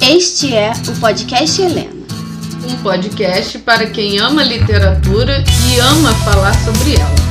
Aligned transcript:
Este 0.00 0.54
é 0.54 0.72
o 0.72 1.00
podcast 1.00 1.60
Helena. 1.60 2.06
Um 2.68 2.82
podcast 2.82 3.58
para 3.60 3.90
quem 3.90 4.18
ama 4.18 4.42
literatura 4.42 5.42
e 5.68 5.80
ama 5.80 6.12
falar 6.24 6.54
sobre 6.54 6.94
ela. 6.94 7.26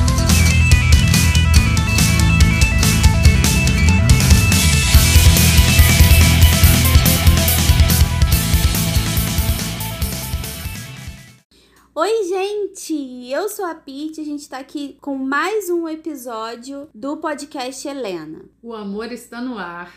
Oi, 11.94 12.24
gente! 12.24 13.30
Eu 13.30 13.48
sou 13.48 13.64
a 13.64 13.74
Pete, 13.74 14.20
a 14.20 14.24
gente 14.24 14.46
tá 14.48 14.58
aqui 14.58 14.98
com 15.00 15.16
mais 15.16 15.70
um 15.70 15.88
episódio 15.88 16.88
do 16.94 17.16
podcast 17.16 17.88
Helena. 17.88 18.44
O 18.62 18.74
amor 18.74 19.10
está 19.12 19.40
no 19.40 19.56
ar. 19.56 19.94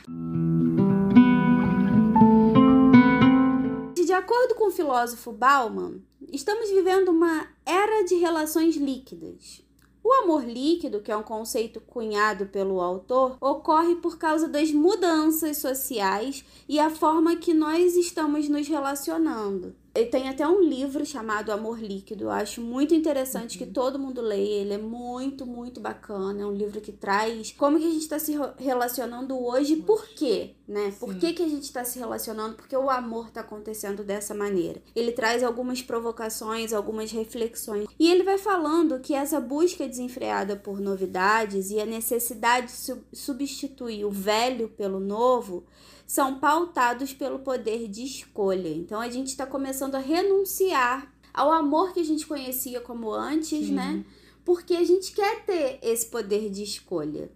De 4.09 4.13
acordo 4.13 4.55
com 4.55 4.69
o 4.69 4.71
filósofo 4.71 5.31
Bauman, 5.31 6.01
estamos 6.33 6.67
vivendo 6.71 7.09
uma 7.09 7.47
era 7.63 8.04
de 8.05 8.15
relações 8.15 8.75
líquidas. 8.75 9.61
O 10.04 10.11
amor 10.11 10.43
líquido, 10.45 11.00
que 11.00 11.11
é 11.11 11.15
um 11.15 11.21
conceito 11.21 11.79
cunhado 11.79 12.47
pelo 12.47 12.81
autor, 12.81 13.37
ocorre 13.39 13.97
por 13.97 14.17
causa 14.17 14.47
das 14.47 14.71
mudanças 14.71 15.57
sociais 15.57 16.43
e 16.67 16.79
a 16.79 16.89
forma 16.89 17.36
que 17.36 17.53
nós 17.53 17.95
estamos 17.95 18.50
nos 18.50 18.67
relacionando. 18.67 19.75
Tem 20.09 20.28
até 20.28 20.47
um 20.47 20.61
livro 20.61 21.05
chamado 21.05 21.51
Amor 21.51 21.79
Líquido. 21.79 22.23
Eu 22.25 22.31
acho 22.31 22.61
muito 22.61 22.95
interessante 22.95 23.59
que 23.59 23.65
todo 23.65 24.00
mundo 24.00 24.21
leia. 24.21 24.61
Ele 24.61 24.73
é 24.73 24.78
muito, 24.79 25.45
muito 25.45 25.79
bacana. 25.79 26.41
É 26.41 26.45
um 26.45 26.55
livro 26.55 26.81
que 26.81 26.91
traz 26.91 27.51
como 27.51 27.78
que 27.78 27.86
a 27.86 27.91
gente 27.91 28.01
está 28.01 28.17
se 28.17 28.36
relacionando 28.57 29.39
hoje 29.39 29.73
e 29.73 29.81
por 29.83 30.07
quê, 30.07 30.55
né? 30.69 30.93
Por 31.00 31.15
que, 31.15 31.33
que 31.33 31.41
a 31.41 31.47
gente 31.47 31.64
está 31.64 31.83
se 31.83 31.97
relacionando? 31.97 32.55
Porque 32.55 32.78
o 32.78 32.91
amor 32.91 33.30
está 33.30 33.41
acontecendo 33.41 34.03
dessa 34.03 34.36
maneira. 34.36 34.80
Ele 34.95 35.11
traz 35.11 35.44
algumas 35.44 35.81
provocações, 35.81 36.72
algumas 36.72 37.12
reflexões. 37.12 37.88
E 37.98 38.09
ele 38.09 38.22
vai 38.22 38.38
falando 38.38 39.00
que 39.00 39.16
essa 39.16 39.40
busca 39.42 39.88
desenfreada 39.88 40.56
por 40.56 40.80
novidades 40.80 41.72
e 41.72 41.80
a 41.80 41.88
necessidade 41.88 42.67
de 42.67 43.17
substituir 43.17 44.06
o 44.06 44.12
velho 44.12 44.70
pelo 44.70 45.00
novo 45.00 45.66
são 46.06 46.40
pautados 46.40 47.14
pelo 47.14 47.40
poder 47.40 47.88
de 47.88 48.03
escolha. 48.03 48.70
Então 48.70 49.02
a 49.02 49.09
gente 49.09 49.30
está 49.30 49.47
começando 49.47 49.95
a 49.95 50.00
renunciar 50.00 51.12
ao 51.34 51.52
amor 51.52 51.94
que 51.94 52.00
a 52.00 52.06
gente 52.06 52.28
conhecia 52.28 52.80
como 52.80 53.12
antes, 53.12 53.66
Sim. 53.66 53.73
né? 53.73 54.06
Porque 54.45 54.75
a 54.75 54.84
gente 54.84 55.14
quer 55.14 55.45
ter 55.45 55.80
esse 55.81 56.06
poder 56.06 56.47
de 56.52 56.62
escolha. 56.62 57.31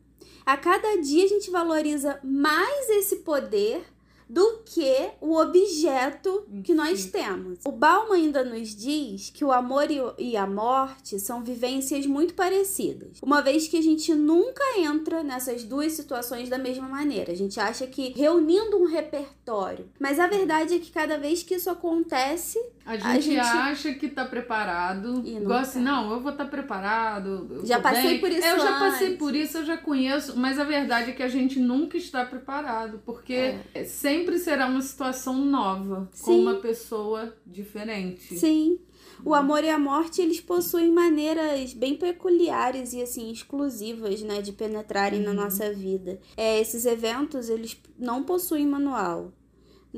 A 0.46 0.58
cada 0.58 0.98
dia 0.98 1.24
a 1.26 1.28
gente 1.28 1.50
valoriza 1.50 2.20
mais 2.24 2.90
esse 2.90 3.18
poder 3.18 3.86
do 4.30 4.62
que 4.66 5.12
o 5.22 5.36
objeto 5.36 6.46
que 6.64 6.74
nós 6.74 7.06
temos. 7.06 7.60
O 7.66 7.72
Bauman 7.72 8.16
ainda 8.16 8.44
nos 8.44 8.76
diz 8.76 9.30
que 9.30 9.46
o 9.46 9.52
amor 9.52 9.88
e 10.18 10.36
a 10.36 10.48
morte 10.48 11.20
são 11.20 11.44
vivências 11.44 12.06
muito 12.06 12.34
parecidas, 12.34 13.20
uma 13.22 13.42
vez 13.42 13.68
que 13.68 13.78
a 13.78 13.82
gente 13.82 14.14
nunca 14.14 14.64
entra 14.80 15.24
nessas 15.24 15.64
duas 15.64 15.94
situações 15.94 16.50
da 16.50 16.58
mesma 16.58 16.88
maneira. 16.88 17.32
A 17.32 17.36
gente 17.36 17.60
acha 17.60 17.86
que 17.86 18.12
reunindo 18.14 18.78
um 18.78 18.86
repertório, 18.86 19.90
mas 20.00 20.20
a 20.20 20.28
verdade 20.28 20.76
é 20.76 20.80
que 20.80 20.92
cada 20.92 21.18
vez 21.18 21.44
que 21.44 21.56
isso 21.56 21.70
acontece, 21.70 22.60
a 22.86 22.98
gente, 22.98 23.08
a 23.08 23.20
gente, 23.20 23.40
acha 23.40 23.94
que 23.94 24.10
tá 24.10 24.26
preparado. 24.26 25.24
Não 25.24 25.56
assim, 25.56 25.82
não, 25.82 26.12
eu 26.12 26.20
vou 26.20 26.32
estar 26.32 26.44
tá 26.46 26.50
preparado. 26.50 27.62
Já 27.64 27.80
passei 27.80 28.12
bem. 28.12 28.20
por 28.20 28.30
isso. 28.30 28.46
Eu 28.46 28.54
antes. 28.56 28.64
já 28.64 28.80
passei 28.80 29.18
por 29.18 29.36
isso, 29.36 29.58
eu 29.60 29.66
já 29.66 29.78
conheço, 29.78 30.38
mas 30.38 30.60
a 30.60 30.66
verdade 30.66 31.12
é 31.12 31.14
que 31.14 31.24
a 31.24 31.30
gente 31.30 31.60
nunca 31.60 31.98
está 31.98 32.26
preparado, 32.26 33.02
porque 33.06 33.56
é. 33.74 33.84
sempre 33.86 34.38
será 34.38 34.68
uma 34.68 34.82
situação 34.82 35.38
nova, 35.46 36.10
Sim. 36.12 36.24
com 36.26 36.40
uma 36.40 36.56
pessoa 36.56 37.34
diferente. 37.46 38.38
Sim. 38.38 38.80
O 39.24 39.34
amor 39.34 39.64
e 39.64 39.70
a 39.70 39.80
morte, 39.80 40.22
eles 40.22 40.42
possuem 40.42 40.92
maneiras 40.92 41.74
bem 41.74 41.96
peculiares 41.96 42.92
e 42.92 43.02
assim 43.02 43.32
exclusivas, 43.32 44.22
né, 44.22 44.42
de 44.42 44.52
penetrarem 44.52 45.20
uhum. 45.20 45.28
na 45.28 45.34
nossa 45.34 45.72
vida. 45.72 46.20
É, 46.36 46.60
esses 46.60 46.86
eventos, 46.86 47.48
eles 47.48 47.78
não 47.98 48.24
possuem 48.24 48.68
manual. 48.68 49.32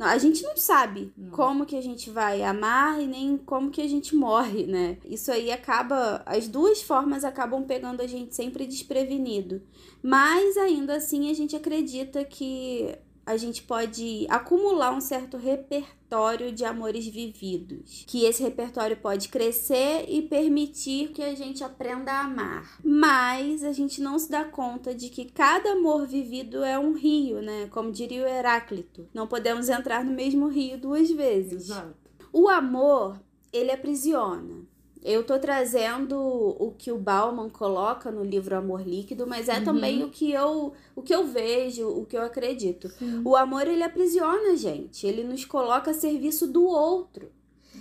A 0.01 0.17
gente 0.17 0.43
não 0.43 0.57
sabe 0.57 1.13
não. 1.17 1.29
como 1.31 1.65
que 1.65 1.75
a 1.75 1.81
gente 1.81 2.09
vai 2.09 2.43
amar 2.43 3.01
e 3.01 3.07
nem 3.07 3.37
como 3.37 3.71
que 3.71 3.81
a 3.81 3.87
gente 3.87 4.13
morre, 4.15 4.65
né? 4.65 4.97
Isso 5.05 5.31
aí 5.31 5.51
acaba. 5.51 6.21
As 6.25 6.47
duas 6.47 6.81
formas 6.81 7.23
acabam 7.23 7.63
pegando 7.63 8.01
a 8.01 8.07
gente 8.07 8.35
sempre 8.35 8.67
desprevenido. 8.67 9.61
Mas 10.03 10.57
ainda 10.57 10.95
assim 10.95 11.31
a 11.31 11.33
gente 11.33 11.55
acredita 11.55 12.25
que 12.25 12.97
a 13.25 13.37
gente 13.37 13.63
pode 13.63 14.27
acumular 14.29 14.91
um 14.91 15.01
certo 15.01 15.35
repertório 15.35 16.51
de 16.51 16.63
amores 16.63 17.07
vividos, 17.07 18.03
que 18.07 18.23
esse 18.23 18.43
repertório 18.43 18.95
pode 18.95 19.29
crescer 19.29 20.05
e 20.07 20.21
permitir 20.21 21.09
que 21.09 21.23
a 21.23 21.33
gente 21.33 21.63
aprenda 21.63 22.11
a 22.11 22.21
amar. 22.21 22.77
Mas 22.83 23.63
a 23.63 23.71
gente 23.71 23.99
não 23.99 24.19
se 24.19 24.29
dá 24.29 24.45
conta 24.45 24.93
de 24.93 25.09
que 25.09 25.25
cada 25.25 25.71
amor 25.71 26.05
vivido 26.05 26.63
é 26.63 26.77
um 26.77 26.93
rio, 26.93 27.41
né? 27.41 27.67
Como 27.71 27.91
diria 27.91 28.23
o 28.23 28.27
Heráclito, 28.27 29.07
não 29.13 29.27
podemos 29.27 29.69
entrar 29.69 30.05
no 30.05 30.11
mesmo 30.11 30.47
rio 30.47 30.77
duas 30.77 31.09
vezes. 31.09 31.69
Exato. 31.69 31.95
O 32.31 32.47
amor, 32.47 33.19
ele 33.51 33.71
aprisiona. 33.71 34.65
Eu 35.05 35.23
tô 35.23 35.37
trazendo 35.37 36.17
o 36.17 36.73
que 36.75 36.91
o 36.91 36.97
Bauman 36.97 37.47
coloca 37.47 38.09
no 38.09 38.23
livro 38.23 38.55
Amor 38.55 38.81
Líquido, 38.81 39.27
mas 39.27 39.47
é 39.47 39.59
uhum. 39.59 39.63
também 39.63 40.03
o 40.03 40.09
que 40.09 40.31
eu 40.31 40.73
o 40.95 41.03
que 41.03 41.13
eu 41.13 41.27
vejo, 41.27 41.87
o 41.87 42.07
que 42.07 42.17
eu 42.17 42.23
acredito. 42.23 42.89
Sim. 42.89 43.21
O 43.23 43.35
amor 43.35 43.67
ele 43.67 43.83
aprisiona 43.83 44.53
a 44.53 44.55
gente, 44.55 45.05
ele 45.05 45.23
nos 45.23 45.45
coloca 45.45 45.91
a 45.91 45.93
serviço 45.93 46.47
do 46.47 46.65
outro. 46.65 47.31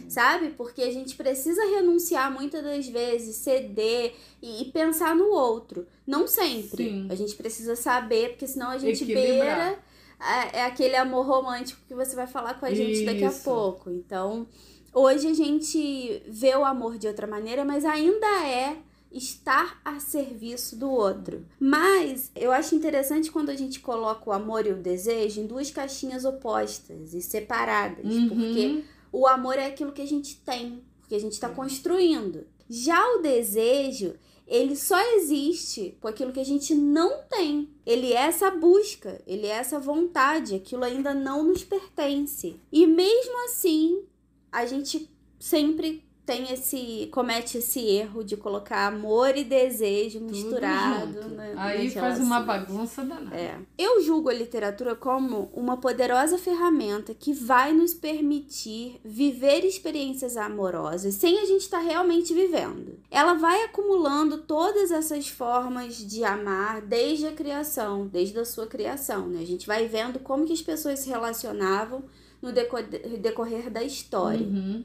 Sabe? 0.06 0.50
Porque 0.50 0.82
a 0.82 0.92
gente 0.92 1.16
precisa 1.16 1.64
renunciar 1.64 2.30
muitas 2.30 2.62
das 2.62 2.86
vezes, 2.88 3.36
ceder 3.36 4.14
e, 4.42 4.60
e 4.60 4.64
pensar 4.70 5.16
no 5.16 5.30
outro. 5.30 5.86
Não 6.06 6.26
sempre. 6.26 6.84
Sim. 6.84 7.06
A 7.08 7.14
gente 7.14 7.34
precisa 7.36 7.74
saber, 7.74 8.30
porque 8.30 8.46
senão 8.46 8.68
a 8.68 8.76
gente 8.76 9.02
Equilibrar. 9.02 9.70
beira. 9.70 9.78
É, 10.20 10.58
é, 10.58 10.64
aquele 10.64 10.96
amor 10.96 11.26
romântico 11.26 11.80
que 11.86 11.94
você 11.94 12.14
vai 12.14 12.26
falar 12.26 12.58
com 12.60 12.66
a 12.66 12.74
gente 12.74 12.92
Isso. 12.92 13.06
daqui 13.06 13.24
a 13.24 13.32
pouco. 13.32 13.90
Então, 13.90 14.46
Hoje 14.94 15.26
a 15.26 15.34
gente 15.34 16.22
vê 16.28 16.54
o 16.54 16.64
amor 16.64 16.96
de 16.96 17.08
outra 17.08 17.26
maneira, 17.26 17.64
mas 17.64 17.84
ainda 17.84 18.46
é 18.46 18.76
estar 19.10 19.80
a 19.84 19.98
serviço 19.98 20.76
do 20.76 20.88
outro. 20.88 21.44
Mas 21.58 22.30
eu 22.34 22.52
acho 22.52 22.76
interessante 22.76 23.30
quando 23.30 23.50
a 23.50 23.56
gente 23.56 23.80
coloca 23.80 24.30
o 24.30 24.32
amor 24.32 24.66
e 24.66 24.72
o 24.72 24.76
desejo 24.76 25.40
em 25.40 25.46
duas 25.46 25.70
caixinhas 25.70 26.24
opostas 26.24 27.12
e 27.12 27.20
separadas, 27.20 28.04
uhum. 28.04 28.28
porque 28.28 28.84
o 29.12 29.26
amor 29.26 29.58
é 29.58 29.66
aquilo 29.66 29.92
que 29.92 30.02
a 30.02 30.06
gente 30.06 30.36
tem, 30.36 30.82
porque 31.00 31.16
a 31.16 31.20
gente 31.20 31.32
está 31.32 31.48
construindo. 31.48 32.46
Já 32.68 33.04
o 33.14 33.22
desejo, 33.22 34.14
ele 34.46 34.76
só 34.76 35.00
existe 35.16 35.96
com 36.00 36.08
aquilo 36.08 36.32
que 36.32 36.40
a 36.40 36.44
gente 36.44 36.74
não 36.74 37.22
tem. 37.22 37.68
Ele 37.84 38.12
é 38.12 38.26
essa 38.26 38.50
busca, 38.50 39.20
ele 39.26 39.46
é 39.46 39.50
essa 39.50 39.78
vontade, 39.78 40.54
aquilo 40.54 40.84
ainda 40.84 41.14
não 41.14 41.44
nos 41.44 41.64
pertence. 41.64 42.60
E 42.72 42.86
mesmo 42.86 43.44
assim, 43.44 44.02
a 44.54 44.64
gente 44.66 45.10
sempre 45.38 46.04
tem 46.24 46.50
esse 46.52 47.08
comete 47.12 47.58
esse 47.58 47.80
erro 47.80 48.24
de 48.24 48.34
colocar 48.34 48.86
amor 48.86 49.36
e 49.36 49.44
desejo 49.44 50.20
Tudo 50.20 50.32
misturado 50.32 51.28
na, 51.28 51.64
aí 51.64 51.90
faz 51.90 52.18
uma 52.18 52.40
bagunça 52.40 53.04
danada. 53.04 53.36
É. 53.36 53.58
eu 53.76 54.00
julgo 54.00 54.30
a 54.30 54.32
literatura 54.32 54.94
como 54.94 55.50
uma 55.52 55.76
poderosa 55.76 56.38
ferramenta 56.38 57.12
que 57.12 57.34
vai 57.34 57.74
nos 57.74 57.92
permitir 57.92 58.98
viver 59.04 59.66
experiências 59.66 60.36
amorosas 60.38 61.14
sem 61.14 61.38
a 61.40 61.44
gente 61.44 61.62
estar 61.62 61.80
tá 61.80 61.84
realmente 61.84 62.32
vivendo. 62.32 62.98
Ela 63.10 63.34
vai 63.34 63.62
acumulando 63.64 64.38
todas 64.38 64.90
essas 64.90 65.28
formas 65.28 65.96
de 65.98 66.24
amar 66.24 66.80
desde 66.80 67.26
a 67.26 67.32
criação 67.32 68.06
desde 68.06 68.38
a 68.38 68.44
sua 68.46 68.66
criação 68.66 69.26
né? 69.28 69.40
A 69.40 69.46
gente 69.46 69.66
vai 69.66 69.86
vendo 69.86 70.18
como 70.18 70.46
que 70.46 70.52
as 70.54 70.62
pessoas 70.62 71.00
se 71.00 71.10
relacionavam 71.10 72.02
no 72.44 72.52
decorrer 73.18 73.70
da 73.70 73.82
história. 73.82 74.46
Uhum. 74.46 74.84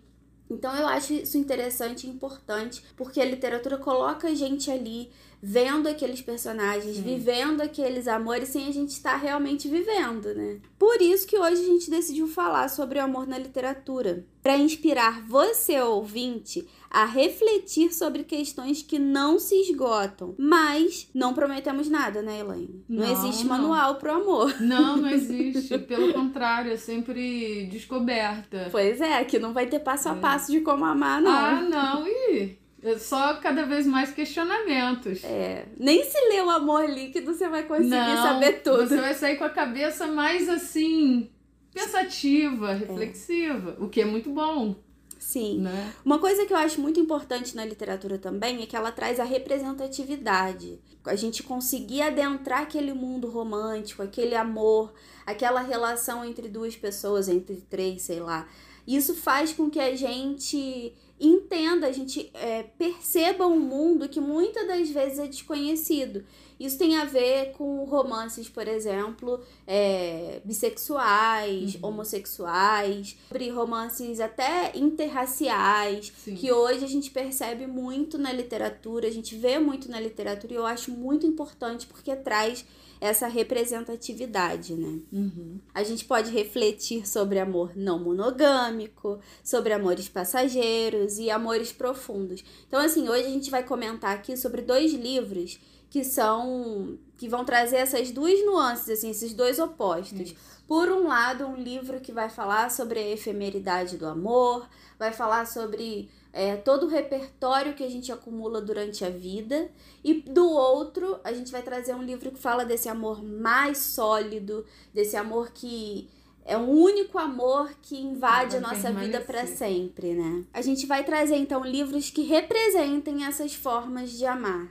Então 0.50 0.76
eu 0.76 0.88
acho 0.88 1.14
isso 1.14 1.38
interessante 1.38 2.08
e 2.08 2.10
importante, 2.10 2.84
porque 2.98 3.22
a 3.22 3.26
literatura 3.26 3.78
coloca 3.78 4.30
a 4.30 4.34
gente 4.34 4.72
ali 4.72 5.12
vendo 5.42 5.88
aqueles 5.88 6.22
personagens, 6.22 6.96
Sim. 6.96 7.04
vivendo 7.04 7.62
aqueles 7.62 8.08
amores 8.08 8.50
sem 8.50 8.68
a 8.68 8.72
gente 8.72 8.90
estar 8.90 9.16
realmente 9.16 9.70
vivendo, 9.70 10.34
né? 10.34 10.60
Por 10.78 11.02
isso 11.02 11.28
que 11.28 11.38
hoje 11.38 11.62
a 11.62 11.66
gente 11.66 11.90
decidiu 11.90 12.28
falar 12.28 12.68
sobre 12.68 12.98
o 13.00 13.04
amor 13.04 13.28
na 13.28 13.38
literatura, 13.38 14.26
para 14.42 14.58
inspirar 14.58 15.22
você 15.28 15.80
ouvinte 15.80 16.68
a 16.90 17.06
refletir 17.06 17.94
sobre 17.94 18.24
questões 18.24 18.82
que 18.82 18.98
não 18.98 19.40
se 19.40 19.56
esgotam. 19.56 20.34
Mas 20.38 21.08
não 21.14 21.34
prometemos 21.34 21.90
nada, 21.90 22.22
né, 22.22 22.40
Elaine? 22.40 22.84
Não, 22.90 23.06
não 23.06 23.12
existe 23.12 23.46
não. 23.46 23.58
manual 23.58 23.96
pro 23.96 24.14
amor. 24.14 24.60
Não, 24.60 24.98
não 24.98 25.10
existe. 25.12 25.78
Pelo 25.80 26.14
contrário, 26.14 26.72
é 26.72 26.78
sempre 26.78 27.68
descoberta. 27.68 28.70
Pois 28.72 29.00
é, 29.00 29.24
que 29.24 29.38
não 29.38 29.54
vai 29.54 29.68
ter 29.68 29.80
passo 29.80 30.10
a 30.10 30.16
é. 30.16 30.20
passo 30.20 30.52
de 30.52 30.62
como 30.62 30.86
amar, 30.86 31.22
não. 31.22 31.32
Ah, 31.32 31.62
não. 31.62 32.08
Ih. 32.08 32.58
É 32.82 32.98
só 32.98 33.36
cada 33.36 33.66
vez 33.66 33.86
mais 33.86 34.12
questionamentos. 34.12 35.24
É. 35.24 35.66
Nem 35.78 36.04
se 36.04 36.18
lê 36.30 36.42
o 36.42 36.50
amor 36.50 36.90
líquido 36.90 37.34
você 37.34 37.50
vai 37.50 37.64
conseguir 37.64 37.90
não, 37.90 38.24
saber 38.24 38.62
tudo. 38.64 38.88
Você 38.88 38.98
vai 38.98 39.14
sair 39.14 39.38
com 39.38 39.44
a 39.44 39.50
cabeça 39.50 40.08
mais 40.08 40.48
assim 40.48 41.30
pensativa, 41.74 42.74
reflexiva, 42.74 43.78
é. 43.80 43.84
o 43.84 43.90
que 43.90 44.02
é 44.02 44.06
muito 44.06 44.30
bom. 44.30 44.76
Sim. 45.20 45.60
Né? 45.60 45.94
Uma 46.04 46.18
coisa 46.18 46.46
que 46.46 46.54
eu 46.54 46.58
acho 46.58 46.80
muito 46.80 47.00
importante 47.00 47.56
na 47.56 47.66
literatura 47.66 48.18
também 48.18 48.64
é 48.64 48.66
que 48.66 48.76
ela 48.76 48.92
traz 48.92 49.20
a 49.20 49.26
representatividade. 49.26 50.80
A 51.06 51.16
gente 51.16 51.44
conseguir 51.44 52.02
adentrar 52.02 52.62
aquele 52.62 52.94
mundo 52.94 53.30
romântico, 53.30 54.02
aquele 54.02 54.36
amor, 54.36 54.94
aquela 55.26 55.62
relação 55.62 56.24
entre 56.24 56.48
duas 56.48 56.76
pessoas, 56.76 57.28
entre 57.28 57.58
três, 57.70 58.02
sei 58.02 58.20
lá. 58.20 58.48
Isso 58.88 59.14
faz 59.14 59.54
com 59.54 59.70
que 59.70 59.80
a 59.80 59.96
gente 59.96 60.94
entenda, 61.20 61.86
a 61.86 61.92
gente 61.92 62.32
é, 62.34 62.64
perceba 62.64 63.46
um 63.46 63.60
mundo 63.60 64.08
que 64.08 64.22
muitas 64.22 64.66
das 64.66 64.90
vezes 64.90 65.20
é 65.20 65.28
desconhecido. 65.28 66.24
Isso 66.60 66.78
tem 66.78 66.98
a 66.98 67.06
ver 67.06 67.54
com 67.54 67.86
romances, 67.86 68.50
por 68.50 68.68
exemplo, 68.68 69.40
é, 69.66 70.42
bissexuais, 70.44 71.76
uhum. 71.76 71.90
homossexuais, 71.90 73.16
sobre 73.30 73.50
romances 73.50 74.20
até 74.20 74.72
interraciais, 74.76 76.12
Sim. 76.18 76.36
que 76.36 76.52
hoje 76.52 76.84
a 76.84 76.88
gente 76.88 77.12
percebe 77.12 77.66
muito 77.66 78.18
na 78.18 78.34
literatura, 78.34 79.08
a 79.08 79.12
gente 79.12 79.36
vê 79.36 79.58
muito 79.58 79.90
na 79.90 80.00
literatura 80.00 80.54
e 80.54 80.58
eu 80.58 80.66
acho 80.66 80.92
muito 80.92 81.26
importante 81.26 81.88
porque 81.88 82.16
traz 82.16 82.66
essa 83.02 83.28
representatividade, 83.28 84.76
né? 84.76 85.00
Uhum. 85.12 85.60
A 85.74 85.84
gente 85.84 86.04
pode 86.04 86.32
refletir 86.32 87.08
sobre 87.08 87.40
amor 87.40 87.72
não 87.76 87.98
monogâmico, 87.98 89.20
sobre 89.44 89.72
amores 89.72 90.10
passageiros 90.10 91.18
e 91.18 91.30
amores 91.30 91.72
profundos. 91.72 92.44
Então, 92.68 92.80
assim, 92.80 93.08
hoje 93.08 93.26
a 93.26 93.30
gente 93.30 93.50
vai 93.50 93.64
comentar 93.64 94.14
aqui 94.14 94.36
sobre 94.36 94.62
dois 94.62 94.94
livros 94.94 95.60
que 95.90 96.04
são 96.04 96.98
que 97.18 97.28
vão 97.28 97.44
trazer 97.44 97.78
essas 97.78 98.12
duas 98.12 98.46
nuances, 98.46 98.90
assim, 98.90 99.10
esses 99.10 99.34
dois 99.34 99.60
opostos. 99.60 100.32
Isso. 100.32 100.36
Por 100.66 100.90
um 100.90 101.08
lado, 101.08 101.46
um 101.46 101.56
livro 101.56 102.00
que 102.00 102.14
vai 102.14 102.30
falar 102.30 102.72
sobre 102.72 102.98
a 102.98 103.10
efemeridade 103.10 103.98
do 103.98 104.08
amor, 104.08 104.70
vai 104.98 105.12
falar 105.12 105.46
sobre 105.46 106.10
é, 106.32 106.56
todo 106.56 106.86
o 106.86 106.90
repertório 106.90 107.74
que 107.74 107.84
a 107.84 107.90
gente 107.90 108.12
acumula 108.12 108.62
durante 108.62 109.04
a 109.04 109.10
vida, 109.10 109.70
e 110.04 110.14
do 110.14 110.48
outro, 110.48 111.20
a 111.24 111.34
gente 111.34 111.52
vai 111.52 111.62
trazer 111.62 111.94
um 111.94 112.04
livro 112.04 112.32
que 112.32 112.40
fala 112.40 112.64
desse 112.64 112.88
amor 112.88 113.22
mais 113.22 113.80
sólido, 113.80 114.66
desse 114.94 115.18
amor 115.18 115.52
que 115.52 116.10
é 116.46 116.58
um 116.58 116.70
único 116.70 117.18
amor 117.18 117.72
que 117.82 118.00
invade 118.00 118.58
a 118.58 118.62
nossa 118.62 118.92
vida 118.92 119.22
para 119.22 119.46
sempre, 119.46 120.14
né? 120.14 120.46
A 120.54 120.62
gente 120.62 120.86
vai 120.86 121.04
trazer 121.04 121.36
então 121.36 121.64
livros 121.64 122.10
que 122.10 122.22
representem 122.22 123.26
essas 123.26 123.54
formas 123.54 124.12
de 124.12 124.26
amar. 124.26 124.68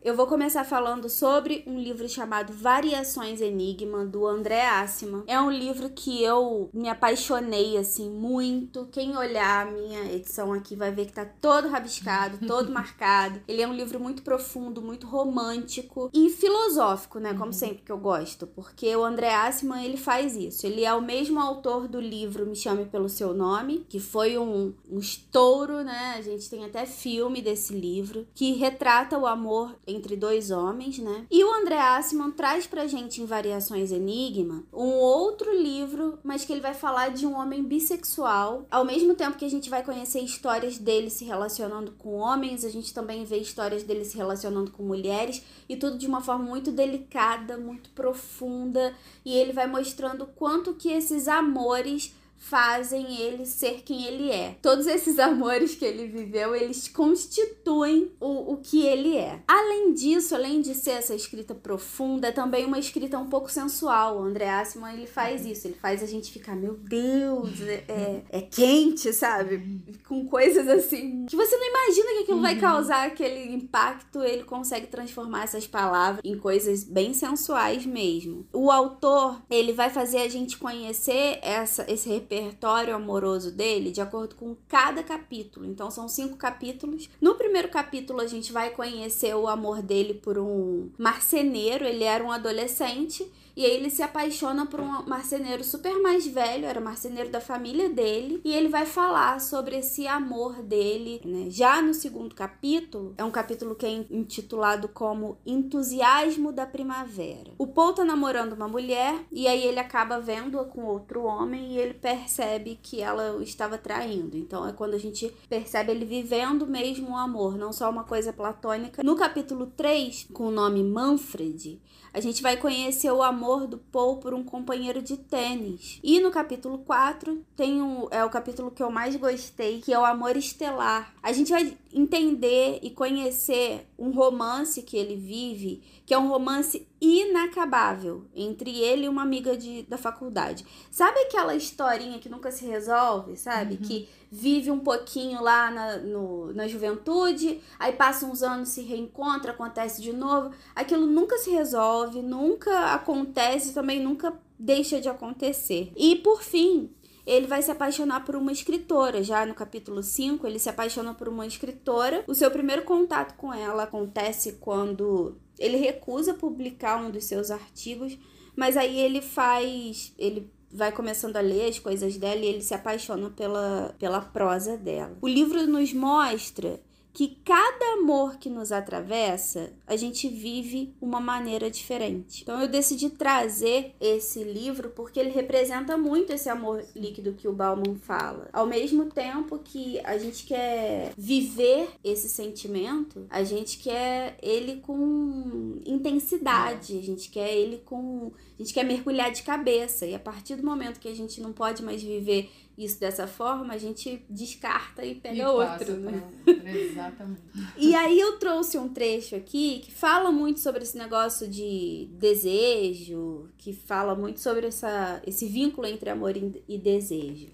Eu 0.00 0.14
vou 0.14 0.28
começar 0.28 0.62
falando 0.62 1.08
sobre 1.08 1.64
um 1.66 1.76
livro 1.76 2.08
chamado 2.08 2.52
Variações 2.52 3.40
Enigma, 3.40 4.06
do 4.06 4.28
André 4.28 4.64
Assima. 4.64 5.24
É 5.26 5.40
um 5.40 5.50
livro 5.50 5.90
que 5.90 6.22
eu 6.22 6.70
me 6.72 6.88
apaixonei, 6.88 7.76
assim, 7.76 8.08
muito. 8.08 8.86
Quem 8.92 9.16
olhar 9.16 9.66
a 9.66 9.70
minha 9.70 10.12
edição 10.12 10.52
aqui 10.52 10.76
vai 10.76 10.92
ver 10.92 11.06
que 11.06 11.12
tá 11.12 11.24
todo 11.24 11.66
rabiscado, 11.68 12.38
todo 12.46 12.70
marcado. 12.70 13.40
Ele 13.48 13.60
é 13.60 13.66
um 13.66 13.74
livro 13.74 13.98
muito 13.98 14.22
profundo, 14.22 14.80
muito 14.80 15.04
romântico 15.04 16.08
e 16.14 16.30
filosófico, 16.30 17.18
né? 17.18 17.32
Como 17.32 17.46
uhum. 17.46 17.52
sempre 17.52 17.82
que 17.82 17.90
eu 17.90 17.98
gosto, 17.98 18.46
porque 18.46 18.94
o 18.94 19.04
André 19.04 19.34
Assima, 19.34 19.82
ele 19.82 19.96
faz 19.96 20.36
isso. 20.36 20.64
Ele 20.64 20.84
é 20.84 20.94
o 20.94 21.02
mesmo 21.02 21.40
autor 21.40 21.88
do 21.88 22.00
livro 22.00 22.46
Me 22.46 22.54
Chame 22.54 22.84
Pelo 22.84 23.08
Seu 23.08 23.34
Nome, 23.34 23.84
que 23.88 23.98
foi 23.98 24.38
um, 24.38 24.72
um 24.88 25.00
estouro, 25.00 25.82
né? 25.82 26.14
A 26.16 26.22
gente 26.22 26.48
tem 26.48 26.64
até 26.64 26.86
filme 26.86 27.42
desse 27.42 27.74
livro, 27.74 28.28
que 28.32 28.52
retrata 28.52 29.18
o 29.18 29.26
amor 29.26 29.74
entre 29.88 30.16
dois 30.16 30.50
homens, 30.50 30.98
né? 30.98 31.26
E 31.30 31.42
o 31.42 31.52
André 31.52 31.78
Assiman 31.78 32.30
traz 32.30 32.66
pra 32.66 32.86
gente 32.86 33.20
em 33.20 33.26
Variações 33.26 33.90
Enigma 33.90 34.64
um 34.72 34.90
outro 34.90 35.52
livro, 35.52 36.18
mas 36.22 36.44
que 36.44 36.52
ele 36.52 36.60
vai 36.60 36.74
falar 36.74 37.10
de 37.10 37.26
um 37.26 37.34
homem 37.36 37.62
bissexual. 37.62 38.66
Ao 38.70 38.84
mesmo 38.84 39.14
tempo 39.14 39.38
que 39.38 39.44
a 39.44 39.50
gente 39.50 39.70
vai 39.70 39.82
conhecer 39.82 40.20
histórias 40.20 40.78
dele 40.78 41.10
se 41.10 41.24
relacionando 41.24 41.92
com 41.92 42.16
homens, 42.16 42.64
a 42.64 42.68
gente 42.68 42.92
também 42.92 43.24
vê 43.24 43.38
histórias 43.38 43.82
dele 43.82 44.04
se 44.04 44.16
relacionando 44.16 44.70
com 44.70 44.82
mulheres 44.82 45.42
e 45.68 45.76
tudo 45.76 45.98
de 45.98 46.06
uma 46.06 46.20
forma 46.20 46.44
muito 46.44 46.70
delicada, 46.70 47.56
muito 47.56 47.90
profunda, 47.90 48.94
e 49.24 49.36
ele 49.36 49.52
vai 49.52 49.66
mostrando 49.66 50.26
quanto 50.26 50.74
que 50.74 50.90
esses 50.90 51.28
amores 51.28 52.14
fazem 52.38 53.20
ele 53.20 53.44
ser 53.44 53.82
quem 53.82 54.06
ele 54.06 54.30
é. 54.30 54.56
Todos 54.62 54.86
esses 54.86 55.18
amores 55.20 55.74
que 55.74 55.84
ele 55.84 56.06
viveu, 56.06 56.54
eles 56.54 56.88
constituem 56.88 58.12
o, 58.20 58.52
o 58.52 58.56
que 58.56 58.86
ele 58.86 59.16
é. 59.16 59.42
Além 59.46 59.92
disso, 59.92 60.34
além 60.34 60.60
de 60.60 60.74
ser 60.74 60.92
essa 60.92 61.14
escrita 61.14 61.54
profunda, 61.54 62.28
é 62.28 62.32
também 62.32 62.64
uma 62.64 62.78
escrita 62.78 63.18
um 63.18 63.28
pouco 63.28 63.50
sensual. 63.50 64.18
O 64.18 64.22
André 64.22 64.48
Assman, 64.48 64.94
ele 64.94 65.06
faz 65.06 65.44
isso, 65.44 65.66
ele 65.66 65.76
faz 65.80 66.02
a 66.02 66.06
gente 66.06 66.32
ficar, 66.32 66.56
meu 66.56 66.74
Deus, 66.74 67.60
é, 67.60 67.84
é, 67.88 68.22
é 68.30 68.40
quente, 68.40 69.12
sabe? 69.12 69.82
Com 70.06 70.26
coisas 70.26 70.66
assim 70.68 71.26
que 71.26 71.36
você 71.36 71.56
não 71.56 71.68
imagina 71.68 72.12
que 72.12 72.18
aquilo 72.22 72.40
vai 72.40 72.54
uhum. 72.54 72.60
causar 72.60 73.06
aquele 73.06 73.54
impacto, 73.54 74.22
ele 74.22 74.44
consegue 74.44 74.86
transformar 74.86 75.44
essas 75.44 75.66
palavras 75.66 76.20
em 76.24 76.38
coisas 76.38 76.84
bem 76.84 77.12
sensuais 77.12 77.84
mesmo. 77.84 78.46
O 78.52 78.70
autor, 78.70 79.42
ele 79.50 79.72
vai 79.72 79.90
fazer 79.90 80.18
a 80.18 80.28
gente 80.28 80.56
conhecer 80.56 81.38
essa, 81.42 81.84
esse 81.90 82.08
repertório 82.28 82.94
amoroso 82.94 83.50
dele 83.50 83.90
de 83.90 84.02
acordo 84.02 84.34
com 84.34 84.54
cada 84.68 85.02
capítulo. 85.02 85.64
Então 85.64 85.90
são 85.90 86.06
cinco 86.06 86.36
capítulos. 86.36 87.08
No 87.20 87.34
primeiro 87.34 87.68
capítulo 87.68 88.20
a 88.20 88.26
gente 88.26 88.52
vai 88.52 88.70
conhecer 88.70 89.34
o 89.34 89.48
amor 89.48 89.80
dele 89.80 90.14
por 90.14 90.38
um 90.38 90.90
marceneiro. 90.98 91.86
Ele 91.86 92.04
era 92.04 92.22
um 92.22 92.30
adolescente 92.30 93.26
e 93.58 93.66
aí 93.66 93.72
ele 93.72 93.90
se 93.90 94.04
apaixona 94.04 94.66
por 94.66 94.78
um 94.78 95.02
marceneiro 95.02 95.64
super 95.64 96.00
mais 96.00 96.24
velho, 96.24 96.64
era 96.64 96.80
marceneiro 96.80 97.28
da 97.28 97.40
família 97.40 97.88
dele, 97.88 98.40
e 98.44 98.54
ele 98.54 98.68
vai 98.68 98.86
falar 98.86 99.40
sobre 99.40 99.76
esse 99.76 100.06
amor 100.06 100.62
dele, 100.62 101.20
né? 101.24 101.46
Já 101.50 101.82
no 101.82 101.92
segundo 101.92 102.36
capítulo, 102.36 103.14
é 103.18 103.24
um 103.24 103.32
capítulo 103.32 103.74
que 103.74 103.84
é 103.84 103.90
intitulado 103.90 104.86
como 104.86 105.38
Entusiasmo 105.44 106.52
da 106.52 106.66
Primavera. 106.66 107.50
O 107.58 107.66
Paul 107.66 107.94
tá 107.94 108.04
namorando 108.04 108.52
uma 108.52 108.68
mulher 108.68 109.24
e 109.32 109.48
aí 109.48 109.66
ele 109.66 109.80
acaba 109.80 110.20
vendo-a 110.20 110.64
com 110.64 110.84
outro 110.84 111.24
homem 111.24 111.72
e 111.72 111.78
ele 111.78 111.94
percebe 111.94 112.78
que 112.80 113.00
ela 113.00 113.36
o 113.36 113.42
estava 113.42 113.76
traindo. 113.76 114.36
Então 114.36 114.68
é 114.68 114.72
quando 114.72 114.94
a 114.94 114.98
gente 114.98 115.34
percebe 115.48 115.90
ele 115.90 116.04
vivendo 116.04 116.64
mesmo 116.64 117.10
o 117.10 117.16
amor, 117.16 117.58
não 117.58 117.72
só 117.72 117.90
uma 117.90 118.04
coisa 118.04 118.32
platônica. 118.32 119.02
No 119.02 119.16
capítulo 119.16 119.66
3, 119.66 120.28
com 120.32 120.44
o 120.44 120.52
nome 120.52 120.84
Manfred, 120.84 121.80
a 122.18 122.20
gente 122.20 122.42
vai 122.42 122.56
conhecer 122.56 123.12
o 123.12 123.22
amor 123.22 123.68
do 123.68 123.78
Paul 123.78 124.16
por 124.16 124.34
um 124.34 124.42
companheiro 124.42 125.00
de 125.00 125.16
tênis. 125.16 126.00
E 126.02 126.18
no 126.18 126.32
capítulo 126.32 126.78
4 126.78 127.44
tem 127.56 127.80
um, 127.80 128.08
é 128.10 128.24
o 128.24 128.28
capítulo 128.28 128.72
que 128.72 128.82
eu 128.82 128.90
mais 128.90 129.14
gostei, 129.14 129.80
que 129.80 129.92
é 129.92 129.98
o 129.98 130.04
amor 130.04 130.36
estelar. 130.36 131.14
A 131.22 131.32
gente 131.32 131.52
vai 131.52 131.76
entender 131.92 132.80
e 132.82 132.90
conhecer 132.90 133.86
um 133.98 134.10
romance 134.10 134.82
que 134.82 134.96
ele 134.96 135.16
vive, 135.16 135.82
que 136.04 136.12
é 136.12 136.18
um 136.18 136.28
romance 136.28 136.86
inacabável 137.00 138.24
entre 138.34 138.78
ele 138.78 139.06
e 139.06 139.08
uma 139.08 139.22
amiga 139.22 139.56
de, 139.56 139.82
da 139.84 139.96
faculdade. 139.96 140.66
Sabe 140.90 141.18
aquela 141.20 141.54
historinha 141.54 142.18
que 142.18 142.28
nunca 142.28 142.50
se 142.50 142.66
resolve, 142.66 143.36
sabe? 143.36 143.74
Uhum. 143.74 143.80
Que 143.80 144.08
vive 144.30 144.70
um 144.70 144.80
pouquinho 144.80 145.42
lá 145.42 145.70
na, 145.70 145.96
no, 145.98 146.52
na 146.52 146.68
juventude, 146.68 147.60
aí 147.78 147.92
passa 147.92 148.26
uns 148.26 148.42
anos, 148.42 148.68
se 148.68 148.82
reencontra, 148.82 149.52
acontece 149.52 150.02
de 150.02 150.12
novo. 150.12 150.50
Aquilo 150.74 151.06
nunca 151.06 151.38
se 151.38 151.50
resolve, 151.50 152.20
nunca 152.20 152.92
acontece, 152.92 153.72
também 153.72 154.02
nunca 154.02 154.32
deixa 154.58 155.00
de 155.00 155.08
acontecer. 155.08 155.92
E 155.96 156.16
por 156.16 156.42
fim, 156.42 156.90
ele 157.28 157.46
vai 157.46 157.60
se 157.60 157.70
apaixonar 157.70 158.24
por 158.24 158.34
uma 158.34 158.50
escritora. 158.50 159.22
Já 159.22 159.44
no 159.44 159.54
capítulo 159.54 160.02
5, 160.02 160.46
ele 160.46 160.58
se 160.58 160.70
apaixona 160.70 161.12
por 161.12 161.28
uma 161.28 161.46
escritora. 161.46 162.24
O 162.26 162.34
seu 162.34 162.50
primeiro 162.50 162.82
contato 162.82 163.36
com 163.36 163.52
ela 163.52 163.82
acontece 163.82 164.52
quando 164.54 165.36
ele 165.58 165.76
recusa 165.76 166.32
publicar 166.32 166.96
um 166.96 167.10
dos 167.10 167.24
seus 167.24 167.50
artigos, 167.50 168.18
mas 168.56 168.76
aí 168.76 168.98
ele 168.98 169.20
faz, 169.20 170.14
ele 170.18 170.50
vai 170.72 170.90
começando 170.90 171.36
a 171.36 171.40
ler 171.40 171.68
as 171.68 171.78
coisas 171.78 172.16
dela 172.16 172.40
e 172.40 172.46
ele 172.46 172.62
se 172.62 172.74
apaixona 172.74 173.28
pela, 173.30 173.94
pela 173.98 174.20
prosa 174.20 174.76
dela. 174.76 175.16
O 175.20 175.28
livro 175.28 175.66
nos 175.66 175.92
mostra 175.92 176.80
que 177.18 177.36
cada 177.44 177.94
amor 177.94 178.38
que 178.38 178.48
nos 178.48 178.70
atravessa, 178.70 179.72
a 179.88 179.96
gente 179.96 180.28
vive 180.28 180.94
uma 181.00 181.18
maneira 181.18 181.68
diferente. 181.68 182.42
Então 182.42 182.62
eu 182.62 182.68
decidi 182.68 183.10
trazer 183.10 183.92
esse 184.00 184.44
livro 184.44 184.90
porque 184.90 185.18
ele 185.18 185.30
representa 185.30 185.96
muito 185.96 186.32
esse 186.32 186.48
amor 186.48 186.84
líquido 186.94 187.32
que 187.32 187.48
o 187.48 187.52
Bauman 187.52 187.96
fala. 187.96 188.48
Ao 188.52 188.64
mesmo 188.68 189.06
tempo 189.06 189.58
que 189.58 189.98
a 190.04 190.16
gente 190.16 190.46
quer 190.46 191.12
viver 191.18 191.88
esse 192.04 192.28
sentimento, 192.28 193.26
a 193.28 193.42
gente 193.42 193.78
quer 193.78 194.38
ele 194.40 194.76
com 194.76 195.80
intensidade, 195.84 196.96
a 196.96 197.02
gente 197.02 197.30
quer 197.30 197.52
ele 197.52 197.78
com, 197.78 198.30
a 198.56 198.62
gente 198.62 198.72
quer 198.72 198.84
mergulhar 198.84 199.32
de 199.32 199.42
cabeça 199.42 200.06
e 200.06 200.14
a 200.14 200.20
partir 200.20 200.54
do 200.54 200.64
momento 200.64 201.00
que 201.00 201.08
a 201.08 201.16
gente 201.16 201.40
não 201.40 201.52
pode 201.52 201.82
mais 201.82 202.00
viver 202.00 202.48
isso 202.78 203.00
dessa 203.00 203.26
forma, 203.26 203.74
a 203.74 203.78
gente 203.78 204.24
descarta 204.30 205.04
e 205.04 205.16
pega 205.16 205.36
e 205.36 205.44
outro, 205.44 205.96
né? 205.96 206.22
Pra... 206.44 206.70
Exatamente. 206.70 207.42
E 207.76 207.94
aí 207.94 208.18
eu 208.18 208.38
trouxe 208.38 208.78
um 208.78 208.88
trecho 208.88 209.34
aqui 209.34 209.80
que 209.80 209.90
fala 209.90 210.30
muito 210.30 210.60
sobre 210.60 210.82
esse 210.82 210.96
negócio 210.96 211.48
de 211.48 212.08
desejo, 212.12 213.48
que 213.58 213.72
fala 213.72 214.14
muito 214.14 214.40
sobre 214.40 214.66
essa, 214.68 215.20
esse 215.26 215.46
vínculo 215.46 215.86
entre 215.88 216.08
amor 216.08 216.34
e 216.36 216.78
desejo. 216.78 217.48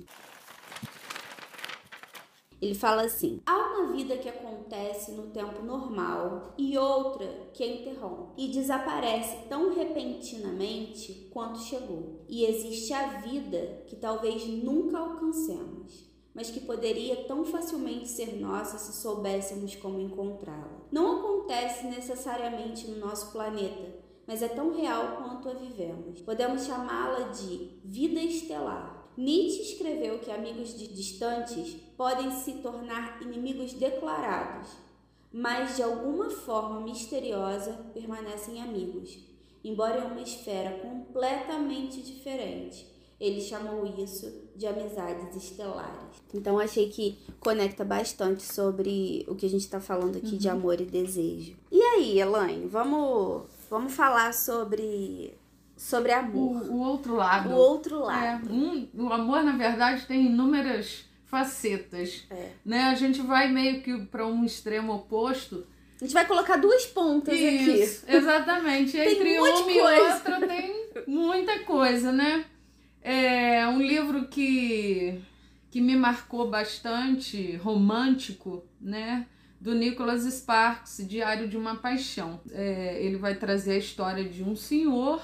Ele 2.64 2.74
fala 2.74 3.02
assim: 3.02 3.42
há 3.44 3.54
uma 3.54 3.92
vida 3.92 4.16
que 4.16 4.26
acontece 4.26 5.12
no 5.12 5.24
tempo 5.24 5.62
normal 5.62 6.54
e 6.56 6.78
outra 6.78 7.26
que 7.52 7.62
a 7.62 7.66
interrompe 7.66 8.32
e 8.38 8.48
desaparece 8.48 9.36
tão 9.50 9.74
repentinamente 9.74 11.28
quanto 11.30 11.58
chegou. 11.58 12.24
E 12.26 12.46
existe 12.46 12.94
a 12.94 13.20
vida 13.20 13.82
que 13.86 13.96
talvez 13.96 14.46
nunca 14.46 14.96
alcancemos, 14.96 16.10
mas 16.34 16.50
que 16.50 16.60
poderia 16.60 17.24
tão 17.24 17.44
facilmente 17.44 18.08
ser 18.08 18.40
nossa 18.40 18.78
se 18.78 18.98
soubéssemos 18.98 19.76
como 19.76 20.00
encontrá-la. 20.00 20.86
Não 20.90 21.18
acontece 21.18 21.86
necessariamente 21.86 22.90
no 22.90 22.98
nosso 22.98 23.30
planeta, 23.30 23.94
mas 24.26 24.40
é 24.40 24.48
tão 24.48 24.74
real 24.74 25.18
quanto 25.18 25.50
a 25.50 25.52
vivemos. 25.52 26.22
Podemos 26.22 26.64
chamá-la 26.64 27.28
de 27.28 27.78
vida 27.84 28.20
estelar 28.20 29.03
Nietzsche 29.16 29.62
escreveu 29.62 30.18
que 30.18 30.30
amigos 30.30 30.76
distantes 30.76 31.76
podem 31.96 32.30
se 32.32 32.54
tornar 32.54 33.22
inimigos 33.22 33.72
declarados, 33.72 34.70
mas 35.32 35.76
de 35.76 35.82
alguma 35.82 36.30
forma 36.30 36.80
misteriosa 36.80 37.72
permanecem 37.92 38.60
amigos, 38.60 39.18
embora 39.62 40.00
em 40.00 40.10
uma 40.10 40.20
esfera 40.20 40.78
completamente 40.80 42.02
diferente. 42.02 42.92
Ele 43.20 43.40
chamou 43.40 43.86
isso 43.86 44.50
de 44.56 44.66
amizades 44.66 45.36
estelares. 45.36 46.22
Então 46.34 46.58
achei 46.58 46.88
que 46.88 47.16
conecta 47.38 47.84
bastante 47.84 48.42
sobre 48.42 49.24
o 49.28 49.36
que 49.36 49.46
a 49.46 49.48
gente 49.48 49.62
está 49.62 49.80
falando 49.80 50.16
aqui 50.16 50.32
uhum. 50.32 50.38
de 50.38 50.48
amor 50.48 50.80
e 50.80 50.84
desejo. 50.84 51.56
E 51.70 51.80
aí, 51.80 52.20
Elaine, 52.20 52.66
vamos, 52.66 53.44
vamos 53.70 53.92
falar 53.92 54.34
sobre 54.34 55.32
sobre 55.76 56.12
amor. 56.12 56.62
O, 56.62 56.74
o 56.74 56.78
outro 56.80 57.14
lado. 57.14 57.50
O 57.50 57.52
outro 57.54 58.00
lado. 58.00 58.48
É, 58.48 58.52
um, 58.52 58.88
o 58.94 59.12
amor, 59.12 59.42
na 59.42 59.52
verdade, 59.52 60.06
tem 60.06 60.26
inúmeras 60.26 61.04
facetas. 61.26 62.24
É. 62.30 62.50
Né? 62.64 62.84
A 62.84 62.94
gente 62.94 63.20
vai 63.20 63.50
meio 63.50 63.82
que 63.82 63.98
para 64.06 64.26
um 64.26 64.44
extremo 64.44 64.94
oposto. 64.94 65.66
A 66.00 66.04
gente 66.04 66.14
vai 66.14 66.26
colocar 66.26 66.56
duas 66.56 66.86
pontas 66.86 67.34
Isso, 67.34 68.04
aqui. 68.04 68.16
Exatamente. 68.16 68.96
Entre 68.98 69.30
um 69.30 69.46
e 69.46 69.80
outro 69.80 70.46
tem 70.46 70.90
muita 71.06 71.60
coisa, 71.60 72.12
né? 72.12 72.44
É 73.02 73.66
um 73.66 73.80
livro 73.80 74.28
que, 74.28 75.20
que 75.70 75.80
me 75.80 75.96
marcou 75.96 76.48
bastante, 76.48 77.56
romântico, 77.56 78.64
né? 78.80 79.26
Do 79.60 79.74
Nicholas 79.74 80.22
Sparks, 80.22 81.06
Diário 81.06 81.48
de 81.48 81.56
uma 81.56 81.76
Paixão. 81.76 82.40
É, 82.50 83.02
ele 83.02 83.16
vai 83.16 83.34
trazer 83.34 83.72
a 83.72 83.78
história 83.78 84.24
de 84.24 84.42
um 84.42 84.54
senhor 84.54 85.22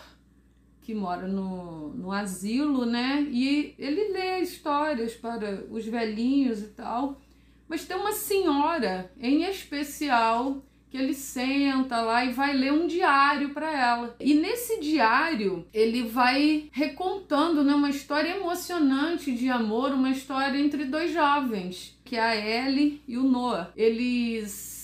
que 0.90 0.94
mora 0.94 1.28
no, 1.28 1.90
no 1.90 2.10
asilo, 2.10 2.84
né? 2.84 3.24
E 3.30 3.76
ele 3.78 4.08
lê 4.08 4.40
histórias 4.40 5.14
para 5.14 5.64
os 5.70 5.86
velhinhos 5.86 6.60
e 6.62 6.66
tal. 6.66 7.20
Mas 7.68 7.84
tem 7.84 7.96
uma 7.96 8.10
senhora 8.10 9.08
em 9.20 9.44
especial 9.44 10.60
que 10.90 10.96
ele 10.96 11.14
senta 11.14 12.00
lá 12.00 12.24
e 12.24 12.32
vai 12.32 12.56
ler 12.56 12.72
um 12.72 12.88
diário 12.88 13.50
para 13.50 13.70
ela. 13.72 14.16
E 14.18 14.34
nesse 14.34 14.80
diário, 14.80 15.64
ele 15.72 16.02
vai 16.02 16.68
recontando 16.72 17.62
né, 17.62 17.72
uma 17.72 17.90
história 17.90 18.34
emocionante 18.34 19.30
de 19.30 19.48
amor, 19.48 19.92
uma 19.92 20.10
história 20.10 20.58
entre 20.58 20.86
dois 20.86 21.12
jovens, 21.12 21.96
que 22.04 22.16
é 22.16 22.20
a 22.20 22.34
Ellie 22.34 23.00
e 23.06 23.16
o 23.16 23.22
Noah. 23.22 23.70
Eles 23.76 24.79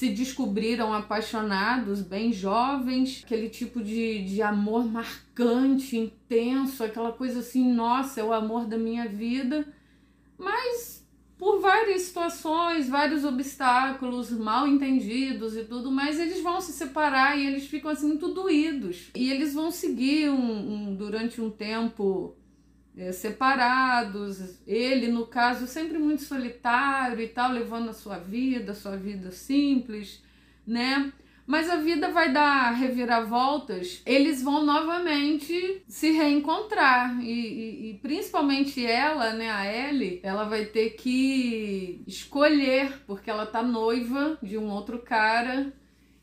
se 0.00 0.08
descobriram 0.08 0.94
apaixonados, 0.94 2.00
bem 2.00 2.32
jovens, 2.32 3.20
aquele 3.22 3.50
tipo 3.50 3.82
de, 3.82 4.24
de 4.24 4.40
amor 4.40 4.86
marcante, 4.86 5.94
intenso, 5.94 6.82
aquela 6.82 7.12
coisa 7.12 7.40
assim, 7.40 7.70
nossa, 7.70 8.18
é 8.18 8.24
o 8.24 8.32
amor 8.32 8.64
da 8.64 8.78
minha 8.78 9.06
vida. 9.06 9.68
Mas 10.38 11.06
por 11.36 11.60
várias 11.60 12.00
situações, 12.00 12.88
vários 12.88 13.26
obstáculos, 13.26 14.30
mal 14.30 14.66
entendidos 14.66 15.54
e 15.54 15.64
tudo 15.64 15.90
mais, 15.90 16.18
eles 16.18 16.42
vão 16.42 16.62
se 16.62 16.72
separar 16.72 17.38
e 17.38 17.46
eles 17.46 17.66
ficam 17.66 17.90
assim 17.90 18.06
muito 18.06 18.28
doídos. 18.28 19.10
E 19.14 19.30
eles 19.30 19.52
vão 19.52 19.70
seguir 19.70 20.30
um, 20.30 20.88
um 20.88 20.96
durante 20.96 21.42
um 21.42 21.50
tempo 21.50 22.34
é, 23.00 23.12
separados, 23.12 24.58
ele, 24.66 25.08
no 25.08 25.26
caso, 25.26 25.66
sempre 25.66 25.98
muito 25.98 26.22
solitário 26.22 27.18
e 27.18 27.28
tal, 27.28 27.50
levando 27.50 27.88
a 27.88 27.94
sua 27.94 28.18
vida, 28.18 28.74
sua 28.74 28.94
vida 28.94 29.32
simples, 29.32 30.22
né? 30.66 31.10
Mas 31.46 31.70
a 31.70 31.76
vida 31.76 32.10
vai 32.10 32.30
dar 32.30 32.70
reviravoltas, 32.72 34.02
eles 34.04 34.42
vão 34.42 34.66
novamente 34.66 35.82
se 35.88 36.10
reencontrar. 36.10 37.18
E, 37.22 37.32
e, 37.32 37.90
e, 37.90 37.94
principalmente 37.94 38.84
ela, 38.84 39.32
né, 39.32 39.50
a 39.50 39.66
Ellie, 39.66 40.20
ela 40.22 40.44
vai 40.44 40.66
ter 40.66 40.90
que 40.90 42.04
escolher, 42.06 43.02
porque 43.06 43.30
ela 43.30 43.46
tá 43.46 43.62
noiva 43.62 44.38
de 44.42 44.58
um 44.58 44.70
outro 44.70 44.98
cara 44.98 45.72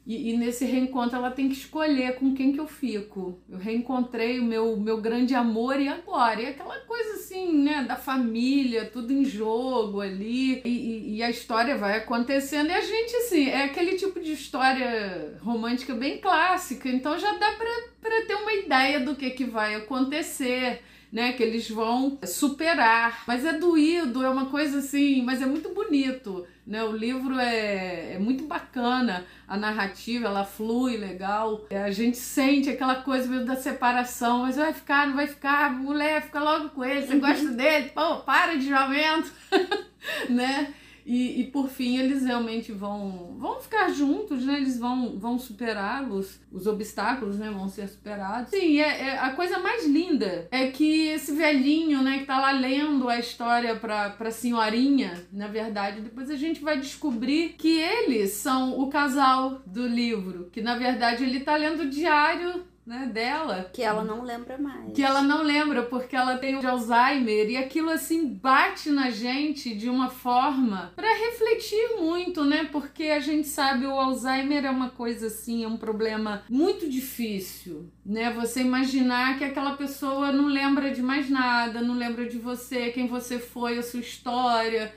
e, 0.07 0.31
e, 0.31 0.37
nesse 0.37 0.63
reencontro 0.63 1.17
ela 1.17 1.29
tem 1.29 1.49
que 1.49 1.55
escolher 1.55 2.15
com 2.15 2.33
quem 2.33 2.53
que 2.53 2.59
eu 2.61 2.65
fico. 2.65 3.41
Eu 3.49 3.57
reencontrei 3.57 4.39
o 4.39 4.43
meu, 4.45 4.77
meu 4.77 5.01
grande 5.01 5.35
amor 5.35 5.81
e 5.81 5.89
agora? 5.89 6.41
E 6.41 6.45
aquela 6.45 6.79
coisa 6.79 7.15
assim, 7.15 7.57
né, 7.61 7.83
da 7.83 7.97
família, 7.97 8.85
tudo 8.85 9.11
em 9.11 9.25
jogo 9.25 9.99
ali. 9.99 10.61
E, 10.63 10.69
e, 10.69 11.15
e, 11.17 11.23
a 11.23 11.29
história 11.29 11.75
vai 11.75 11.97
acontecendo. 11.97 12.69
E 12.69 12.73
a 12.73 12.79
gente, 12.79 13.15
assim, 13.17 13.49
é 13.49 13.65
aquele 13.65 13.97
tipo 13.97 14.21
de 14.21 14.31
história 14.31 15.37
romântica 15.41 15.93
bem 15.93 16.19
clássica. 16.19 16.87
Então 16.87 17.19
já 17.19 17.33
dá 17.33 17.51
pra 17.99 18.21
ter 18.25 18.35
uma 18.35 18.53
ideia 18.53 19.01
do 19.01 19.13
que, 19.13 19.31
que 19.31 19.43
vai 19.43 19.75
acontecer 19.75 20.81
né? 21.11 21.33
Que 21.33 21.43
eles 21.43 21.69
vão 21.69 22.17
superar. 22.23 23.23
Mas 23.27 23.45
é 23.45 23.53
doído, 23.53 24.23
é 24.23 24.29
uma 24.29 24.47
coisa 24.47 24.79
assim, 24.79 25.21
mas 25.23 25.41
é 25.41 25.45
muito 25.45 25.69
bonito, 25.73 26.45
né? 26.65 26.83
O 26.83 26.91
livro 26.91 27.39
é, 27.39 28.13
é 28.13 28.19
muito 28.19 28.45
bacana, 28.45 29.25
a 29.47 29.57
narrativa, 29.57 30.27
ela 30.27 30.43
flui 30.43 30.97
legal. 30.97 31.65
É, 31.69 31.83
a 31.83 31.91
gente 31.91 32.17
sente 32.17 32.69
aquela 32.69 32.95
coisa 32.95 33.27
mesmo 33.27 33.45
da 33.45 33.55
separação, 33.55 34.39
mas 34.39 34.55
vai 34.57 34.73
ficar, 34.73 35.07
não 35.07 35.15
vai 35.15 35.27
ficar, 35.27 35.71
mulher, 35.71 36.23
fica 36.23 36.39
logo 36.39 36.69
com 36.69 36.83
ele, 36.83 37.05
você 37.05 37.17
gosta 37.17 37.49
dele, 37.51 37.89
pô, 37.89 38.17
para 38.17 38.55
de 38.55 38.67
jovento, 38.67 39.31
né? 40.29 40.73
E, 41.07 41.39
e 41.39 41.43
por 41.45 41.69
fim 41.69 41.97
eles 41.97 42.25
realmente 42.25 42.73
vão 42.73 43.37
vão 43.39 43.61
ficar 43.61 43.89
juntos, 43.89 44.43
né? 44.43 44.57
Eles 44.57 44.77
vão, 44.77 45.17
vão 45.17 45.39
superá-los, 45.39 46.37
os 46.51 46.67
obstáculos, 46.67 47.39
né? 47.39 47.49
Vão 47.49 47.69
ser 47.69 47.87
superados. 47.87 48.49
Sim, 48.49 48.79
é, 48.79 49.07
é, 49.07 49.17
a 49.17 49.31
coisa 49.31 49.57
mais 49.59 49.87
linda 49.87 50.49
é 50.51 50.67
que 50.67 51.07
esse 51.07 51.31
velhinho, 51.31 52.03
né? 52.03 52.19
Que 52.19 52.25
tá 52.25 52.39
lá 52.39 52.51
lendo 52.51 53.07
a 53.07 53.17
história 53.17 53.73
pra, 53.77 54.09
pra 54.09 54.31
senhorinha, 54.31 55.25
na 55.31 55.47
verdade, 55.47 56.01
depois 56.01 56.29
a 56.29 56.35
gente 56.35 56.61
vai 56.61 56.77
descobrir 56.77 57.55
que 57.57 57.79
eles 57.79 58.31
são 58.31 58.77
o 58.77 58.89
casal 58.89 59.61
do 59.65 59.87
livro, 59.87 60.49
que 60.51 60.61
na 60.61 60.77
verdade 60.77 61.23
ele 61.23 61.39
tá 61.39 61.55
lendo 61.55 61.83
o 61.83 61.89
diário 61.89 62.65
né, 62.87 63.05
dela. 63.13 63.69
Que 63.73 63.83
ela 63.83 64.03
não 64.03 64.23
lembra 64.23 64.57
mais. 64.57 64.93
Que 64.93 65.03
ela 65.03 65.21
não 65.21 65.43
lembra 65.43 65.83
porque 65.83 66.15
ela 66.15 66.37
tem 66.37 66.55
o 66.55 66.65
Alzheimer 66.65 67.49
e 67.49 67.57
aquilo 67.57 67.89
assim 67.89 68.25
bate 68.33 68.89
na 68.89 69.09
gente 69.09 69.75
de 69.75 69.89
uma 69.89 70.09
forma 70.09 70.93
para 70.95 71.07
refletir 71.07 71.97
muito, 71.99 72.45
né? 72.45 72.69
Porque 72.71 73.03
a 73.03 73.19
gente 73.19 73.47
sabe 73.47 73.85
o 73.85 73.99
Alzheimer 73.99 74.65
é 74.65 74.69
uma 74.69 74.89
coisa 74.89 75.27
assim, 75.27 75.65
é 75.65 75.67
um 75.67 75.77
problema 75.77 76.43
muito 76.49 76.89
difícil, 76.89 77.91
né? 78.05 78.31
Você 78.31 78.61
imaginar 78.61 79.37
que 79.37 79.43
aquela 79.43 79.75
pessoa 79.75 80.31
não 80.31 80.45
lembra 80.45 80.89
de 80.89 81.01
mais 81.01 81.29
nada, 81.29 81.81
não 81.81 81.95
lembra 81.95 82.25
de 82.25 82.37
você, 82.37 82.91
quem 82.91 83.07
você 83.07 83.37
foi, 83.37 83.77
a 83.77 83.83
sua 83.83 83.99
história 83.99 84.93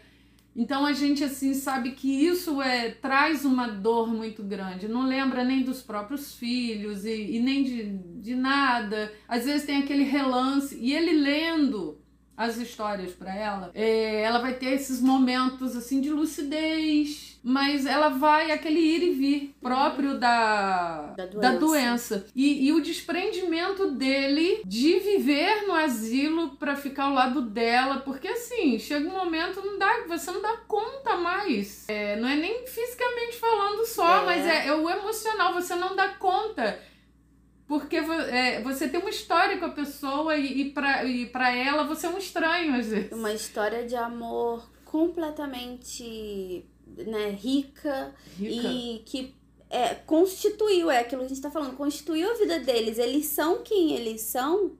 então 0.60 0.84
a 0.84 0.92
gente 0.92 1.24
assim 1.24 1.54
sabe 1.54 1.92
que 1.92 2.06
isso 2.06 2.60
é 2.60 2.90
traz 2.90 3.46
uma 3.46 3.66
dor 3.66 4.06
muito 4.06 4.42
grande. 4.42 4.86
Não 4.86 5.06
lembra 5.06 5.42
nem 5.42 5.62
dos 5.62 5.80
próprios 5.80 6.34
filhos 6.34 7.06
e, 7.06 7.36
e 7.36 7.40
nem 7.40 7.64
de, 7.64 7.98
de 8.20 8.34
nada. 8.34 9.10
Às 9.26 9.46
vezes 9.46 9.64
tem 9.64 9.78
aquele 9.78 10.02
relance 10.02 10.76
e 10.78 10.92
ele 10.92 11.12
lendo 11.12 11.98
as 12.40 12.56
histórias 12.56 13.12
para 13.12 13.36
ela, 13.36 13.70
é, 13.74 14.22
ela 14.22 14.38
vai 14.38 14.54
ter 14.54 14.72
esses 14.72 14.98
momentos 14.98 15.76
assim 15.76 16.00
de 16.00 16.08
lucidez, 16.08 17.38
mas 17.44 17.84
ela 17.84 18.08
vai 18.08 18.50
aquele 18.50 18.80
ir 18.80 19.02
e 19.02 19.10
vir 19.10 19.54
próprio 19.60 20.18
da, 20.18 21.12
da 21.14 21.26
doença. 21.26 21.38
Da 21.38 21.58
doença. 21.58 22.26
E, 22.34 22.66
e, 22.66 22.72
o 22.72 22.80
desprendimento 22.80 23.90
dele 23.90 24.62
de 24.64 24.98
viver 25.00 25.66
no 25.66 25.74
asilo 25.74 26.56
para 26.56 26.76
ficar 26.76 27.04
ao 27.04 27.12
lado 27.12 27.42
dela, 27.42 27.98
porque 27.98 28.28
assim, 28.28 28.78
chega 28.78 29.06
um 29.06 29.18
momento 29.18 29.60
não 29.62 29.78
dá, 29.78 30.06
você 30.08 30.30
não 30.30 30.40
dá 30.40 30.56
conta 30.66 31.18
mais. 31.18 31.86
É, 31.90 32.16
não 32.16 32.26
é 32.26 32.36
nem 32.36 32.66
fisicamente 32.66 33.36
falando 33.36 33.84
só, 33.84 34.22
é. 34.22 34.24
mas 34.24 34.46
é, 34.46 34.68
é 34.68 34.74
o 34.74 34.88
emocional, 34.88 35.52
você 35.52 35.74
não 35.74 35.94
dá 35.94 36.08
conta 36.08 36.78
porque 37.70 37.98
é, 37.98 38.60
você 38.62 38.88
tem 38.88 38.98
uma 38.98 39.10
história 39.10 39.56
com 39.56 39.66
a 39.66 39.70
pessoa 39.70 40.36
e, 40.36 40.62
e 40.62 40.70
para 40.72 41.04
e 41.04 41.26
pra 41.26 41.54
ela 41.54 41.84
você 41.84 42.08
é 42.08 42.10
um 42.10 42.18
estranho 42.18 42.74
às 42.74 42.88
vezes. 42.88 43.12
Uma 43.12 43.32
história 43.32 43.86
de 43.86 43.94
amor 43.94 44.68
completamente 44.84 46.66
né, 46.84 47.30
rica, 47.30 48.12
Rica. 48.36 48.68
e 48.68 49.02
que 49.06 49.36
é, 49.70 49.94
constituiu, 49.94 50.90
é 50.90 50.98
aquilo 50.98 51.20
que 51.20 51.26
a 51.26 51.28
gente 51.28 51.40
tá 51.40 51.48
falando, 51.48 51.76
constituiu 51.76 52.32
a 52.32 52.34
vida 52.34 52.58
deles. 52.58 52.98
Eles 52.98 53.26
são 53.26 53.62
quem 53.62 53.92
eles 53.92 54.22
são 54.22 54.72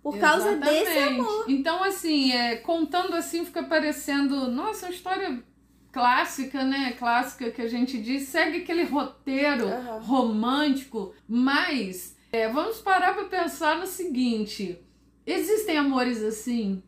por 0.00 0.16
causa 0.16 0.54
desse 0.54 0.92
Exatamente. 0.92 1.20
amor. 1.20 1.44
Então, 1.48 1.82
assim, 1.82 2.30
é, 2.30 2.54
contando 2.58 3.16
assim, 3.16 3.44
fica 3.44 3.64
parecendo, 3.64 4.46
nossa, 4.52 4.86
uma 4.86 4.92
história 4.92 5.42
clássica, 5.90 6.62
né? 6.62 6.94
Clássica 6.96 7.50
que 7.50 7.60
a 7.60 7.66
gente 7.66 7.98
diz, 8.00 8.28
segue 8.28 8.58
aquele 8.58 8.84
roteiro 8.84 9.66
Aham. 9.66 9.98
romântico, 9.98 11.12
mas 11.28 12.14
é, 12.36 12.48
vamos 12.48 12.78
parar 12.78 13.14
para 13.14 13.24
pensar 13.24 13.78
no 13.78 13.86
seguinte: 13.86 14.78
existem 15.26 15.78
amores 15.78 16.22
assim? 16.22 16.82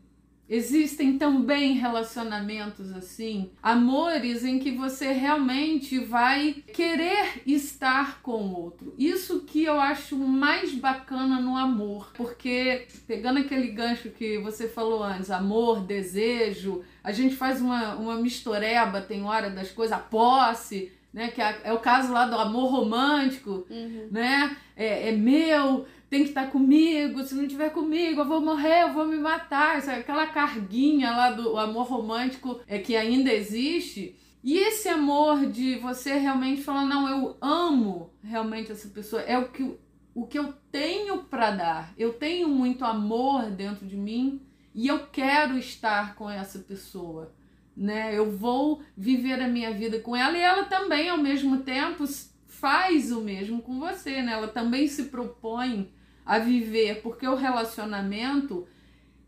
Existem 0.47 1.15
também 1.15 1.73
relacionamentos 1.73 2.91
assim, 2.91 3.51
amores 3.61 4.43
em 4.43 4.57
que 4.57 4.71
você 4.71 5.11
realmente 5.11 5.99
vai 5.99 6.63
querer 6.73 7.43
estar 7.45 8.19
com 8.23 8.47
o 8.47 8.59
outro. 8.59 8.95
Isso 8.97 9.41
que 9.41 9.63
eu 9.63 9.79
acho 9.79 10.17
mais 10.17 10.73
bacana 10.73 11.39
no 11.39 11.55
amor, 11.55 12.11
porque 12.15 12.87
pegando 13.05 13.37
aquele 13.37 13.67
gancho 13.67 14.09
que 14.09 14.39
você 14.39 14.67
falou 14.67 15.03
antes, 15.03 15.29
amor, 15.29 15.85
desejo, 15.85 16.83
a 17.03 17.11
gente 17.11 17.35
faz 17.35 17.61
uma, 17.61 17.93
uma 17.93 18.15
mistureba, 18.15 19.01
tem 19.01 19.23
hora 19.23 19.51
das 19.51 19.69
coisas, 19.69 19.95
a 19.95 20.01
posse, 20.01 20.91
né? 21.13 21.29
Que 21.29 21.41
é, 21.41 21.61
é 21.65 21.73
o 21.73 21.79
caso 21.79 22.11
lá 22.13 22.25
do 22.25 22.35
amor 22.35 22.71
romântico, 22.71 23.65
Uhum. 23.69 24.07
né? 24.11 24.55
É, 24.75 25.09
é 25.09 25.11
meu, 25.11 25.85
tem 26.09 26.23
que 26.23 26.29
estar 26.29 26.49
comigo, 26.49 27.23
se 27.23 27.35
não 27.35 27.47
tiver 27.47 27.69
comigo, 27.71 28.21
eu 28.21 28.27
vou 28.27 28.41
morrer, 28.41 28.83
eu 28.83 28.93
vou 28.93 29.05
me 29.05 29.17
matar. 29.17 29.77
Isso, 29.79 29.89
é 29.89 29.95
aquela 29.99 30.27
carguinha 30.27 31.11
lá 31.11 31.31
do 31.31 31.57
amor 31.57 31.87
romântico 31.87 32.59
é 32.67 32.79
que 32.79 32.95
ainda 32.95 33.31
existe. 33.31 34.15
E 34.43 34.57
esse 34.57 34.87
amor 34.87 35.45
de 35.47 35.75
você 35.75 36.13
realmente 36.17 36.61
falar, 36.63 36.85
não, 36.85 37.09
eu 37.09 37.37
amo 37.41 38.13
realmente 38.23 38.71
essa 38.71 38.87
pessoa, 38.87 39.21
é 39.23 39.37
o 39.37 39.49
que, 39.49 39.77
o 40.15 40.25
que 40.25 40.39
eu 40.39 40.53
tenho 40.71 41.23
para 41.23 41.51
dar. 41.51 41.93
Eu 41.97 42.13
tenho 42.13 42.47
muito 42.47 42.85
amor 42.85 43.49
dentro 43.51 43.85
de 43.85 43.97
mim 43.97 44.41
e 44.73 44.87
eu 44.87 45.07
quero 45.07 45.57
estar 45.57 46.15
com 46.15 46.29
essa 46.29 46.59
pessoa. 46.59 47.33
Né? 47.75 48.17
Eu 48.17 48.29
vou 48.29 48.81
viver 48.95 49.41
a 49.41 49.47
minha 49.47 49.71
vida 49.73 49.99
com 49.99 50.15
ela 50.15 50.37
e 50.37 50.41
ela 50.41 50.65
também, 50.65 51.09
ao 51.09 51.17
mesmo 51.17 51.59
tempo, 51.59 52.05
faz 52.45 53.11
o 53.11 53.21
mesmo 53.21 53.61
com 53.61 53.79
você, 53.79 54.21
né? 54.21 54.33
Ela 54.33 54.49
também 54.49 54.87
se 54.87 55.05
propõe 55.05 55.89
a 56.25 56.37
viver, 56.39 57.01
porque 57.01 57.25
o 57.27 57.35
relacionamento 57.35 58.67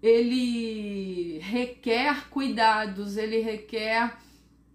ele 0.02 1.40
requer 1.40 2.30
cuidados, 2.30 3.18
ele 3.18 3.40
requer 3.40 4.18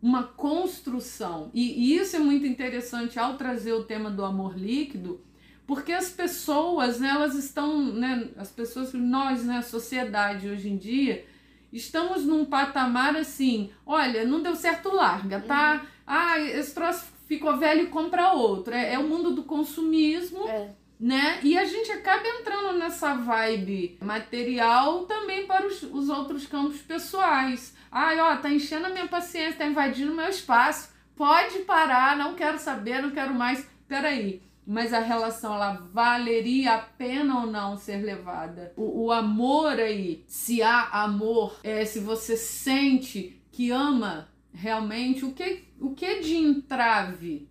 uma 0.00 0.22
construção. 0.22 1.50
E, 1.52 1.92
e 1.92 1.96
isso 1.96 2.16
é 2.16 2.18
muito 2.18 2.46
interessante 2.46 3.18
ao 3.18 3.36
trazer 3.36 3.72
o 3.72 3.84
tema 3.84 4.10
do 4.10 4.24
amor 4.24 4.56
líquido, 4.56 5.20
porque 5.66 5.92
as 5.92 6.10
pessoas, 6.10 7.00
né, 7.00 7.08
elas 7.08 7.34
estão, 7.34 7.92
né, 7.92 8.28
as 8.36 8.50
pessoas, 8.50 8.92
nós, 8.92 9.44
né, 9.44 9.58
a 9.58 9.62
sociedade 9.62 10.48
hoje 10.48 10.68
em 10.68 10.76
dia, 10.76 11.24
estamos 11.72 12.24
num 12.24 12.44
patamar 12.44 13.16
assim, 13.16 13.70
olha, 13.84 14.24
não 14.24 14.42
deu 14.42 14.54
certo, 14.56 14.94
larga, 14.94 15.40
tá? 15.40 15.84
Ah, 16.06 16.38
esse 16.38 16.74
troço 16.74 17.04
ficou 17.26 17.56
velho 17.56 17.82
e 17.84 17.86
compra 17.88 18.32
outro. 18.32 18.72
É, 18.74 18.94
é 18.94 18.98
o 18.98 19.04
mundo 19.04 19.32
do 19.32 19.42
consumismo, 19.42 20.48
É. 20.48 20.70
né? 20.98 21.40
E 21.42 21.58
a 21.58 21.64
gente 21.64 21.90
acaba 21.92 22.26
entrando 22.26 22.78
nessa 22.78 23.14
vibe 23.14 23.98
material 24.00 25.04
também 25.06 25.46
para 25.46 25.66
os, 25.66 25.82
os 25.82 26.08
outros 26.08 26.46
campos 26.46 26.80
pessoais. 26.80 27.74
Ai, 27.90 28.18
ó, 28.20 28.36
tá 28.36 28.50
enchendo 28.50 28.86
a 28.86 28.90
minha 28.90 29.08
paciência, 29.08 29.58
tá 29.58 29.66
invadindo 29.66 30.12
o 30.12 30.16
meu 30.16 30.28
espaço. 30.28 30.94
Pode 31.16 31.60
parar, 31.60 32.16
não 32.16 32.34
quero 32.34 32.58
saber, 32.58 33.00
não 33.02 33.10
quero 33.10 33.34
mais. 33.34 33.66
Peraí. 33.88 34.42
Mas 34.66 34.92
a 34.92 34.98
relação, 34.98 35.54
ela 35.54 35.74
valeria 35.92 36.74
a 36.74 36.78
pena 36.78 37.40
ou 37.40 37.46
não 37.46 37.76
ser 37.76 37.98
levada? 37.98 38.72
O, 38.76 39.04
o 39.04 39.12
amor 39.12 39.78
aí, 39.78 40.24
se 40.26 40.60
há 40.60 40.88
amor, 41.04 41.60
é, 41.62 41.84
se 41.84 42.00
você 42.00 42.36
sente 42.36 43.40
que 43.52 43.70
ama 43.70 44.28
realmente, 44.52 45.24
o 45.24 45.32
que, 45.32 45.64
o 45.80 45.94
que 45.94 46.20
de 46.20 46.34
entrave 46.34 47.48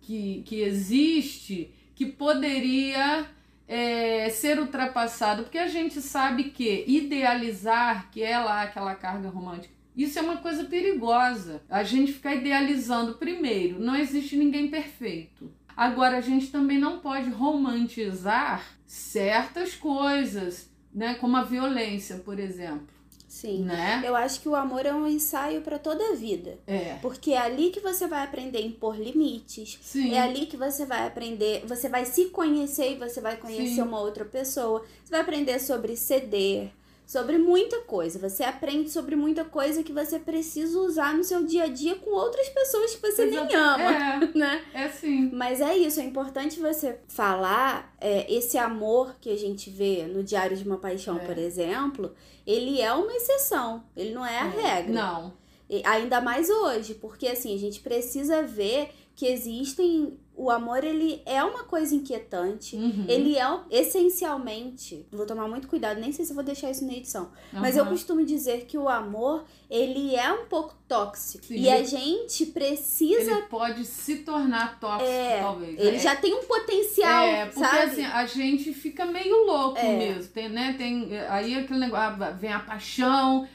que, 0.00 0.42
que 0.46 0.60
existe 0.60 1.74
que 1.94 2.06
poderia 2.06 3.26
é, 3.66 4.28
ser 4.30 4.60
ultrapassado? 4.60 5.42
Porque 5.42 5.58
a 5.58 5.68
gente 5.68 6.00
sabe 6.00 6.44
que 6.44 6.84
idealizar, 6.86 8.10
que 8.10 8.22
é 8.22 8.38
lá 8.38 8.62
aquela 8.62 8.94
carga 8.94 9.28
romântica, 9.28 9.74
isso 9.96 10.18
é 10.18 10.22
uma 10.22 10.36
coisa 10.36 10.64
perigosa. 10.64 11.62
A 11.68 11.82
gente 11.82 12.12
ficar 12.12 12.34
idealizando, 12.34 13.14
primeiro, 13.14 13.80
não 13.80 13.96
existe 13.96 14.36
ninguém 14.36 14.68
perfeito. 14.68 15.52
Agora, 15.80 16.18
a 16.18 16.20
gente 16.20 16.48
também 16.48 16.78
não 16.78 16.98
pode 16.98 17.30
romantizar 17.30 18.62
certas 18.86 19.74
coisas, 19.74 20.68
né? 20.94 21.14
Como 21.14 21.34
a 21.38 21.42
violência, 21.42 22.16
por 22.18 22.38
exemplo, 22.38 22.86
Sim. 23.26 23.64
né? 23.64 24.02
Eu 24.04 24.14
acho 24.14 24.42
que 24.42 24.48
o 24.48 24.54
amor 24.54 24.84
é 24.84 24.92
um 24.92 25.06
ensaio 25.06 25.62
para 25.62 25.78
toda 25.78 26.04
a 26.10 26.14
vida. 26.14 26.58
É, 26.66 26.98
Porque 27.00 27.32
é 27.32 27.38
ali 27.38 27.70
que 27.70 27.80
você 27.80 28.06
vai 28.06 28.22
aprender 28.22 28.58
a 28.58 28.60
impor 28.60 28.94
limites. 28.94 29.78
sim. 29.80 30.12
É 30.12 30.20
ali 30.20 30.44
que 30.44 30.56
você 30.58 30.84
vai 30.84 31.06
aprender, 31.06 31.64
você 31.66 31.88
vai 31.88 32.04
se 32.04 32.26
conhecer 32.26 32.92
e 32.92 32.96
você 32.96 33.22
vai 33.22 33.38
conhecer 33.38 33.76
Sim. 33.76 33.80
uma 33.82 34.00
outra 34.00 34.26
pessoa. 34.26 34.84
Você 35.02 35.10
vai 35.12 35.20
aprender 35.22 35.58
sobre 35.60 35.96
ceder, 35.96 36.70
sobre 37.10 37.38
muita 37.38 37.80
coisa. 37.80 38.20
Você 38.20 38.44
aprende 38.44 38.88
sobre 38.88 39.16
muita 39.16 39.44
coisa 39.44 39.82
que 39.82 39.92
você 39.92 40.16
precisa 40.16 40.78
usar 40.78 41.12
no 41.12 41.24
seu 41.24 41.44
dia 41.44 41.64
a 41.64 41.66
dia 41.66 41.96
com 41.96 42.10
outras 42.10 42.48
pessoas 42.50 42.94
que 42.94 43.02
você 43.02 43.24
nem 43.24 43.34
Exato. 43.34 43.56
ama, 43.56 44.30
né? 44.32 44.64
É, 44.72 44.84
é 44.84 44.88
sim. 44.88 45.28
Mas 45.32 45.60
é 45.60 45.76
isso, 45.76 45.98
é 45.98 46.04
importante 46.04 46.60
você 46.60 47.00
falar 47.08 47.92
é, 48.00 48.32
esse 48.32 48.56
amor 48.56 49.16
que 49.20 49.28
a 49.28 49.36
gente 49.36 49.70
vê 49.70 50.04
no 50.04 50.22
Diário 50.22 50.56
de 50.56 50.62
uma 50.62 50.76
Paixão, 50.76 51.16
É. 51.16 51.26
por 51.26 51.36
exemplo, 51.36 52.14
ele 52.46 52.80
é 52.80 52.92
uma 52.92 53.12
exceção, 53.12 53.82
ele 53.96 54.14
não 54.14 54.24
é 54.24 54.38
a 54.38 54.44
regra. 54.44 54.92
Não. 54.92 55.32
E 55.68 55.82
ainda 55.84 56.20
mais 56.20 56.48
hoje, 56.48 56.94
porque 56.94 57.26
assim, 57.26 57.52
a 57.56 57.58
gente 57.58 57.80
precisa 57.80 58.40
ver 58.44 58.88
que 59.20 59.26
existem. 59.26 60.18
O 60.34 60.50
amor, 60.50 60.82
ele 60.82 61.20
é 61.26 61.44
uma 61.44 61.64
coisa 61.64 61.94
inquietante. 61.94 62.74
Uhum. 62.74 63.04
Ele 63.06 63.36
é 63.36 63.44
essencialmente. 63.70 65.06
Vou 65.12 65.26
tomar 65.26 65.46
muito 65.46 65.68
cuidado, 65.68 66.00
nem 66.00 66.10
sei 66.12 66.24
se 66.24 66.32
vou 66.32 66.42
deixar 66.42 66.70
isso 66.70 66.86
na 66.86 66.94
edição. 66.94 67.30
Mas 67.52 67.76
eu 67.76 67.84
costumo 67.84 68.24
dizer 68.24 68.64
que 68.64 68.78
o 68.78 68.88
amor, 68.88 69.44
ele 69.68 70.16
é 70.16 70.32
um 70.32 70.46
pouco 70.46 70.74
tóxico. 70.88 71.44
Sim. 71.44 71.56
E 71.58 71.68
a 71.68 71.82
gente 71.84 72.46
precisa. 72.46 73.30
Ele 73.32 73.42
pode 73.42 73.84
se 73.84 74.16
tornar 74.16 74.80
tóxico, 74.80 75.10
É, 75.10 75.40
talvez. 75.40 75.78
Ele 75.78 75.96
É. 75.96 75.98
já 75.98 76.16
tem 76.16 76.32
um 76.34 76.44
potencial, 76.44 77.26
É, 77.26 77.44
porque 77.44 77.60
sabe? 77.60 77.78
assim, 77.90 78.04
a 78.06 78.24
gente 78.24 78.72
fica 78.72 79.04
meio 79.04 79.44
louco 79.44 79.78
É. 79.78 79.98
mesmo, 79.98 80.32
tem, 80.32 80.48
né? 80.48 80.74
Tem 80.78 81.18
aí 81.28 81.54
aquele 81.54 81.80
negócio, 81.80 82.22
ah, 82.24 82.30
vem 82.30 82.50
a 82.50 82.60
paixão, 82.60 83.46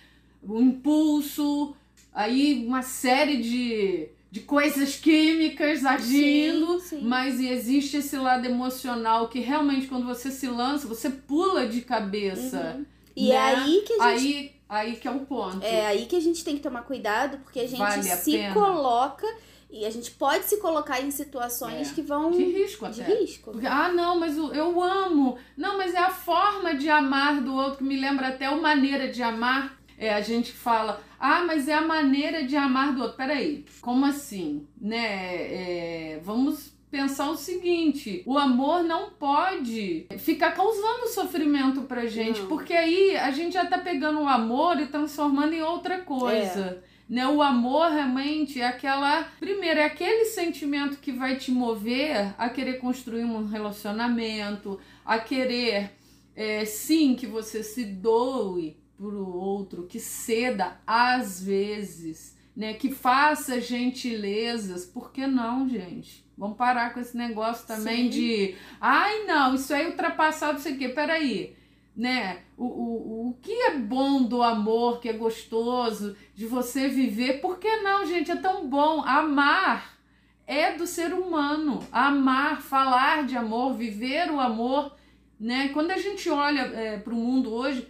o 0.47 0.61
impulso, 0.61 1.75
aí 2.13 2.63
uma 2.67 2.83
série 2.83 3.37
de, 3.37 4.09
de 4.35 4.41
coisas 4.41 4.97
químicas 4.97 5.85
agindo, 5.85 6.77
Sim, 6.81 6.99
sim. 6.99 7.01
mas 7.03 7.39
existe 7.39 7.95
esse 7.95 8.17
lado 8.17 8.45
emocional 8.45 9.29
que 9.29 9.39
realmente 9.39 9.87
quando 9.87 10.05
você 10.05 10.29
se 10.29 10.45
lança, 10.47 10.89
você 10.89 11.09
pula 11.09 11.65
de 11.65 11.79
cabeça. 11.79 12.75
Uhum. 12.77 12.85
E 13.15 13.29
né? 13.29 13.35
é 13.35 13.39
aí 13.39 13.83
que 13.87 13.93
a 13.93 14.17
gente 14.17 14.35
Aí, 14.35 14.51
aí 14.67 14.95
que 14.97 15.07
é 15.07 15.11
o 15.11 15.21
ponto. 15.21 15.63
É 15.63 15.87
aí 15.87 16.05
que 16.05 16.17
a 16.17 16.19
gente 16.19 16.43
tem 16.43 16.57
que 16.57 16.61
tomar 16.61 16.81
cuidado, 16.81 17.37
porque 17.45 17.61
a 17.61 17.65
gente 17.67 17.77
Vale 17.79 18.11
a 18.11 18.17
se 18.17 18.31
pena. 18.33 18.53
coloca 18.53 19.25
e 19.71 19.85
a 19.85 19.89
gente 19.89 20.11
pode 20.11 20.43
se 20.43 20.57
colocar 20.57 20.99
em 21.01 21.11
situações 21.11 21.91
É. 21.91 21.93
que 21.95 22.01
vão 22.01 22.31
De 22.31 22.43
risco 22.43 22.89
de 22.89 23.03
até. 23.03 23.13
risco. 23.15 23.51
Porque, 23.53 23.65
ah, 23.65 23.89
não, 23.93 24.19
mas 24.19 24.35
eu 24.37 24.83
amo. 24.83 25.37
Não, 25.55 25.77
mas 25.77 25.93
é 25.93 25.99
a 25.99 26.11
forma 26.11 26.75
de 26.75 26.89
amar 26.89 27.39
do 27.39 27.55
outro 27.55 27.77
que 27.77 27.83
me 27.85 27.97
lembra 27.97 28.27
até 28.27 28.49
o 28.49 28.61
maneira 28.61 29.07
de 29.07 29.23
amar. 29.23 29.79
É, 29.97 30.13
a 30.13 30.21
gente 30.21 30.51
fala, 30.51 31.01
ah, 31.19 31.43
mas 31.45 31.67
é 31.67 31.73
a 31.73 31.81
maneira 31.81 32.43
de 32.43 32.55
amar 32.55 32.93
do 32.93 33.01
outro. 33.01 33.17
Peraí, 33.17 33.65
como 33.81 34.05
assim? 34.05 34.67
Né? 34.79 34.97
É, 34.97 36.19
vamos 36.23 36.75
pensar 36.95 37.29
o 37.29 37.35
seguinte: 37.35 38.23
o 38.25 38.37
amor 38.37 38.83
não 38.83 39.11
pode 39.11 40.07
ficar 40.17 40.51
causando 40.51 41.07
sofrimento 41.09 41.81
pra 41.81 42.05
gente, 42.05 42.41
Não. 42.41 42.47
porque 42.47 42.73
aí 42.73 43.17
a 43.17 43.31
gente 43.31 43.53
já 43.53 43.65
tá 43.65 43.77
pegando 43.77 44.21
o 44.21 44.27
amor 44.27 44.79
e 44.79 44.87
transformando 44.87 45.53
em 45.53 45.61
outra 45.61 45.99
coisa. 45.99 46.81
Né, 47.07 47.27
o 47.27 47.39
amor 47.39 47.91
realmente 47.91 48.59
é 48.59 48.65
aquela. 48.65 49.25
Primeiro, 49.39 49.79
é 49.79 49.85
aquele 49.85 50.25
sentimento 50.25 50.97
que 50.97 51.11
vai 51.11 51.35
te 51.35 51.51
mover 51.51 52.33
a 52.35 52.49
querer 52.49 52.79
construir 52.79 53.23
um 53.25 53.45
relacionamento, 53.45 54.79
a 55.05 55.19
querer, 55.19 55.91
é, 56.35 56.65
sim, 56.65 57.13
que 57.13 57.27
você 57.27 57.61
se 57.61 57.85
doe 57.85 58.75
pro 58.97 59.27
outro, 59.27 59.87
que 59.87 59.99
ceda 59.99 60.79
às 60.85 61.41
vezes, 61.43 62.37
né? 62.55 62.73
Que 62.73 62.91
faça 62.91 63.59
gentilezas. 63.59 64.85
Por 64.85 65.11
que 65.11 65.27
não, 65.27 65.67
gente? 65.67 66.25
Vamos 66.37 66.57
parar 66.57 66.93
com 66.93 66.99
esse 66.99 67.15
negócio 67.15 67.65
também 67.67 68.03
Sim. 68.05 68.09
de. 68.09 68.55
Ai, 68.79 69.25
não, 69.25 69.55
isso 69.55 69.73
aí 69.73 69.83
é 69.85 69.89
ultrapassado, 69.89 70.53
não 70.53 70.59
sei 70.59 70.73
o 70.73 70.77
quê. 70.77 70.89
Peraí. 70.89 71.55
né? 71.95 72.39
O, 72.57 72.65
o, 72.65 73.29
o 73.29 73.33
que 73.41 73.51
é 73.51 73.77
bom 73.77 74.23
do 74.23 74.43
amor, 74.43 74.99
que 74.99 75.09
é 75.09 75.13
gostoso 75.13 76.15
de 76.33 76.45
você 76.45 76.87
viver. 76.89 77.39
Por 77.41 77.57
que 77.57 77.77
não, 77.77 78.05
gente? 78.05 78.31
É 78.31 78.35
tão 78.35 78.67
bom. 78.67 79.01
Amar 79.05 79.97
é 80.45 80.73
do 80.73 80.85
ser 80.85 81.13
humano. 81.13 81.79
Amar, 81.91 82.61
falar 82.61 83.25
de 83.25 83.35
amor, 83.37 83.73
viver 83.75 84.29
o 84.29 84.39
amor, 84.39 84.95
né? 85.39 85.69
Quando 85.69 85.91
a 85.91 85.97
gente 85.97 86.29
olha 86.29 86.61
é, 86.61 86.97
para 86.97 87.13
o 87.13 87.17
mundo 87.17 87.53
hoje, 87.53 87.87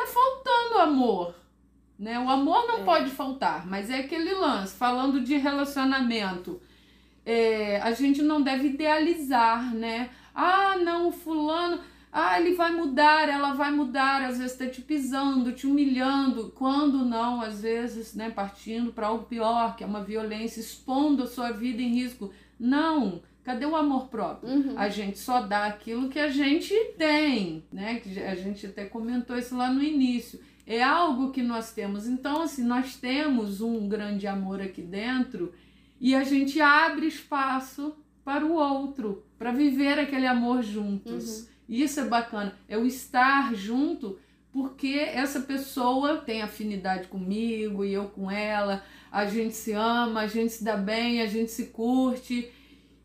tá 0.00 0.06
faltando 0.06 0.78
amor. 0.78 1.34
Né? 1.98 2.18
O 2.18 2.28
amor 2.28 2.66
não 2.66 2.80
é. 2.80 2.84
pode 2.84 3.10
faltar, 3.10 3.66
mas 3.66 3.90
é 3.90 3.98
aquele 3.98 4.32
lance, 4.34 4.76
falando 4.76 5.20
de 5.20 5.36
relacionamento. 5.36 6.60
É, 7.26 7.80
a 7.80 7.92
gente 7.92 8.22
não 8.22 8.40
deve 8.40 8.68
idealizar, 8.68 9.74
né? 9.74 10.10
Ah, 10.34 10.76
não, 10.76 11.08
o 11.08 11.12
fulano 11.12 11.80
ah, 12.10 12.40
ele 12.40 12.54
vai 12.54 12.72
mudar, 12.72 13.28
ela 13.28 13.52
vai 13.52 13.70
mudar, 13.70 14.22
às 14.22 14.38
vezes 14.38 14.52
está 14.52 14.66
te 14.66 14.80
pisando, 14.80 15.52
te 15.52 15.66
humilhando, 15.66 16.50
quando 16.54 17.04
não, 17.04 17.40
às 17.40 17.60
vezes, 17.60 18.14
né, 18.14 18.30
partindo 18.30 18.92
para 18.92 19.08
algo 19.08 19.26
pior, 19.26 19.76
que 19.76 19.84
é 19.84 19.86
uma 19.86 20.02
violência, 20.02 20.60
expondo 20.60 21.24
a 21.24 21.26
sua 21.26 21.50
vida 21.52 21.82
em 21.82 21.94
risco. 21.94 22.32
Não, 22.58 23.22
Cadê 23.48 23.64
o 23.64 23.74
amor 23.74 24.08
próprio? 24.08 24.50
Uhum. 24.50 24.74
A 24.78 24.90
gente 24.90 25.18
só 25.18 25.40
dá 25.40 25.64
aquilo 25.64 26.10
que 26.10 26.18
a 26.18 26.28
gente 26.28 26.74
tem, 26.98 27.64
né? 27.72 27.98
Que 27.98 28.20
a 28.20 28.34
gente 28.34 28.66
até 28.66 28.84
comentou 28.84 29.38
isso 29.38 29.56
lá 29.56 29.72
no 29.72 29.82
início. 29.82 30.38
É 30.66 30.82
algo 30.82 31.30
que 31.30 31.40
nós 31.40 31.72
temos. 31.72 32.06
Então, 32.06 32.42
assim, 32.42 32.62
nós 32.62 32.96
temos 32.96 33.62
um 33.62 33.88
grande 33.88 34.26
amor 34.26 34.60
aqui 34.60 34.82
dentro 34.82 35.54
e 35.98 36.14
a 36.14 36.24
gente 36.24 36.60
abre 36.60 37.06
espaço 37.06 37.96
para 38.22 38.44
o 38.44 38.52
outro, 38.52 39.24
para 39.38 39.50
viver 39.50 39.98
aquele 39.98 40.26
amor 40.26 40.62
juntos. 40.62 41.38
Uhum. 41.40 41.46
Isso 41.70 42.00
é 42.00 42.04
bacana, 42.04 42.54
é 42.68 42.76
o 42.76 42.84
estar 42.84 43.54
junto, 43.54 44.18
porque 44.52 44.92
essa 44.98 45.40
pessoa 45.40 46.18
tem 46.18 46.42
afinidade 46.42 47.08
comigo 47.08 47.82
e 47.82 47.94
eu 47.94 48.10
com 48.10 48.30
ela, 48.30 48.84
a 49.10 49.24
gente 49.24 49.54
se 49.54 49.72
ama, 49.72 50.20
a 50.20 50.26
gente 50.26 50.52
se 50.52 50.62
dá 50.62 50.76
bem, 50.76 51.22
a 51.22 51.26
gente 51.26 51.50
se 51.50 51.68
curte 51.68 52.52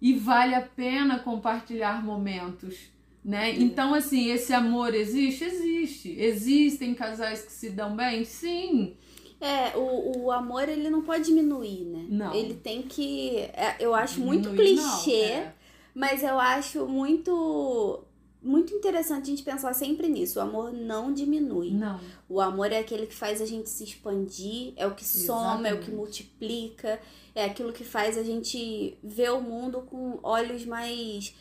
e 0.04 0.14
vale 0.14 0.54
a 0.54 0.62
pena 0.62 1.18
compartilhar 1.20 2.04
momentos. 2.04 2.92
Né? 3.24 3.52
Então, 3.52 3.94
assim, 3.94 4.30
esse 4.30 4.52
amor 4.52 4.94
existe? 4.94 5.46
Existe. 5.46 6.14
Existem 6.20 6.94
casais 6.94 7.44
que 7.44 7.54
se 7.54 7.70
dão 7.70 7.96
bem? 7.96 8.26
Sim. 8.26 8.98
É, 9.40 9.78
o, 9.78 10.26
o 10.26 10.32
amor 10.32 10.68
ele 10.68 10.90
não 10.90 11.02
pode 11.04 11.24
diminuir, 11.24 11.86
né? 11.86 12.06
Não. 12.10 12.34
Ele 12.36 12.54
tem 12.54 12.82
que. 12.82 13.38
É, 13.54 13.78
eu 13.80 13.96
acho 13.96 14.16
diminuir, 14.16 14.40
muito 14.42 14.56
clichê, 14.58 15.30
não, 15.30 15.38
é. 15.38 15.54
mas 15.96 16.22
eu 16.22 16.38
acho 16.38 16.86
muito 16.86 18.04
muito 18.44 18.74
interessante 18.74 19.24
a 19.24 19.26
gente 19.28 19.44
pensar 19.44 19.74
sempre 19.74 20.08
nisso. 20.10 20.38
O 20.38 20.42
amor 20.42 20.74
não 20.74 21.14
diminui. 21.14 21.72
Não. 21.72 22.00
O 22.28 22.42
amor 22.42 22.72
é 22.72 22.80
aquele 22.80 23.08
que 23.08 23.16
faz 23.16 23.42
a 23.42 23.46
gente 23.46 23.70
se 23.70 23.84
expandir, 23.84 24.74
é 24.76 24.86
o 24.86 24.94
que 24.94 25.06
soma, 25.06 25.68
Exatamente. 25.68 25.68
é 25.68 25.74
o 25.74 25.80
que 25.80 25.92
multiplica, 25.92 27.00
é 27.34 27.46
aquilo 27.46 27.72
que 27.72 27.84
faz 27.84 28.18
a 28.18 28.24
gente 28.24 28.98
ver 29.04 29.32
o 29.32 29.42
mundo 29.42 29.82
com 29.82 30.20
olhos 30.22 30.66
mais 30.66 31.34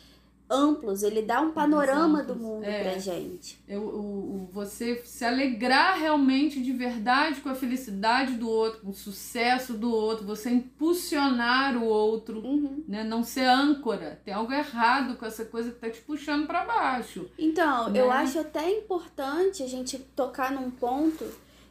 amplos, 0.49 1.03
ele 1.03 1.21
dá 1.21 1.41
um 1.41 1.51
panorama 1.51 2.21
do 2.23 2.35
mundo 2.35 2.63
é. 2.63 2.83
pra 2.83 2.99
gente. 2.99 3.59
Eu, 3.67 3.81
o, 3.81 4.49
você 4.51 5.01
se 5.05 5.25
alegrar 5.25 5.97
realmente 5.97 6.61
de 6.61 6.71
verdade 6.71 7.41
com 7.41 7.49
a 7.49 7.55
felicidade 7.55 8.33
do 8.33 8.49
outro, 8.49 8.81
com 8.81 8.89
o 8.89 8.93
sucesso 8.93 9.73
do 9.73 9.91
outro, 9.91 10.25
você 10.25 10.49
impulsionar 10.49 11.75
o 11.77 11.85
outro, 11.85 12.39
uhum. 12.39 12.83
né? 12.87 13.03
Não 13.03 13.23
ser 13.23 13.45
âncora. 13.45 14.21
Tem 14.23 14.33
algo 14.33 14.51
errado 14.51 15.17
com 15.17 15.25
essa 15.25 15.45
coisa 15.45 15.71
que 15.71 15.79
tá 15.79 15.89
te 15.89 16.01
puxando 16.01 16.45
para 16.45 16.65
baixo. 16.65 17.29
Então, 17.37 17.89
né? 17.89 17.99
eu 17.99 18.11
acho 18.11 18.39
até 18.39 18.69
importante 18.69 19.63
a 19.63 19.67
gente 19.67 19.97
tocar 20.15 20.51
num 20.51 20.69
ponto 20.69 21.25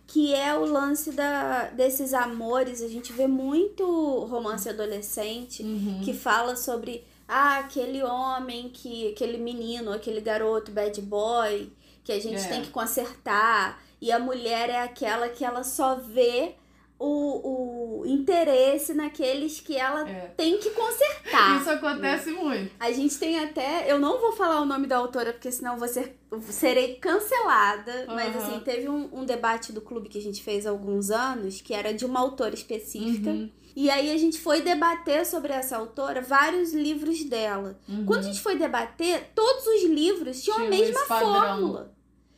que 0.06 0.34
é 0.34 0.54
o 0.54 0.66
lance 0.66 1.12
da, 1.12 1.68
desses 1.68 2.12
amores. 2.12 2.82
A 2.82 2.88
gente 2.88 3.12
vê 3.12 3.26
muito 3.26 3.84
romance 4.26 4.68
adolescente 4.68 5.62
uhum. 5.62 6.00
que 6.04 6.12
fala 6.12 6.54
sobre 6.54 7.02
ah, 7.34 7.58
aquele 7.60 8.02
homem 8.02 8.68
que. 8.68 9.08
aquele 9.12 9.38
menino, 9.38 9.90
aquele 9.90 10.20
garoto 10.20 10.70
bad 10.70 11.00
boy 11.00 11.72
que 12.04 12.12
a 12.12 12.20
gente 12.20 12.42
é. 12.42 12.48
tem 12.48 12.62
que 12.62 12.68
consertar. 12.68 13.82
E 14.00 14.12
a 14.12 14.18
mulher 14.18 14.68
é 14.68 14.82
aquela 14.82 15.28
que 15.28 15.44
ela 15.44 15.62
só 15.62 15.94
vê 15.94 16.56
o, 16.98 18.02
o 18.02 18.06
interesse 18.06 18.92
naqueles 18.92 19.60
que 19.60 19.76
ela 19.76 20.08
é. 20.08 20.32
tem 20.36 20.58
que 20.58 20.70
consertar. 20.70 21.60
Isso 21.60 21.70
acontece 21.70 22.30
né? 22.30 22.38
muito. 22.38 22.72
A 22.78 22.92
gente 22.92 23.18
tem 23.18 23.40
até. 23.40 23.90
Eu 23.90 23.98
não 23.98 24.20
vou 24.20 24.32
falar 24.32 24.60
o 24.60 24.66
nome 24.66 24.86
da 24.86 24.98
autora, 24.98 25.32
porque 25.32 25.50
senão 25.50 25.78
vou 25.78 25.88
ser, 25.88 26.16
serei 26.42 26.96
cancelada. 26.96 28.04
Uhum. 28.08 28.14
Mas 28.14 28.36
assim, 28.36 28.60
teve 28.60 28.88
um, 28.88 29.08
um, 29.12 29.24
debate 29.24 29.72
do 29.72 29.80
clube 29.80 30.08
que 30.08 30.18
a 30.18 30.22
gente 30.22 30.42
fez 30.42 30.66
há 30.66 30.70
alguns 30.70 31.10
anos, 31.10 31.60
que 31.62 31.72
era 31.72 31.94
de 31.94 32.04
uma 32.04 32.20
autora 32.20 32.54
específica. 32.54 33.30
Uhum. 33.30 33.50
E 33.74 33.90
aí 33.90 34.12
a 34.12 34.16
gente 34.16 34.38
foi 34.38 34.60
debater 34.60 35.24
sobre 35.24 35.52
essa 35.52 35.76
autora, 35.76 36.20
vários 36.20 36.72
livros 36.72 37.24
dela. 37.24 37.78
Uhum. 37.88 38.04
Quando 38.04 38.20
a 38.20 38.24
gente 38.24 38.40
foi 38.40 38.56
debater, 38.56 39.30
todos 39.34 39.66
os 39.66 39.84
livros 39.84 40.42
tinham 40.42 40.58
Tinha 40.58 40.68
a 40.68 40.70
mesma 40.70 41.00
fórmula. 41.00 41.92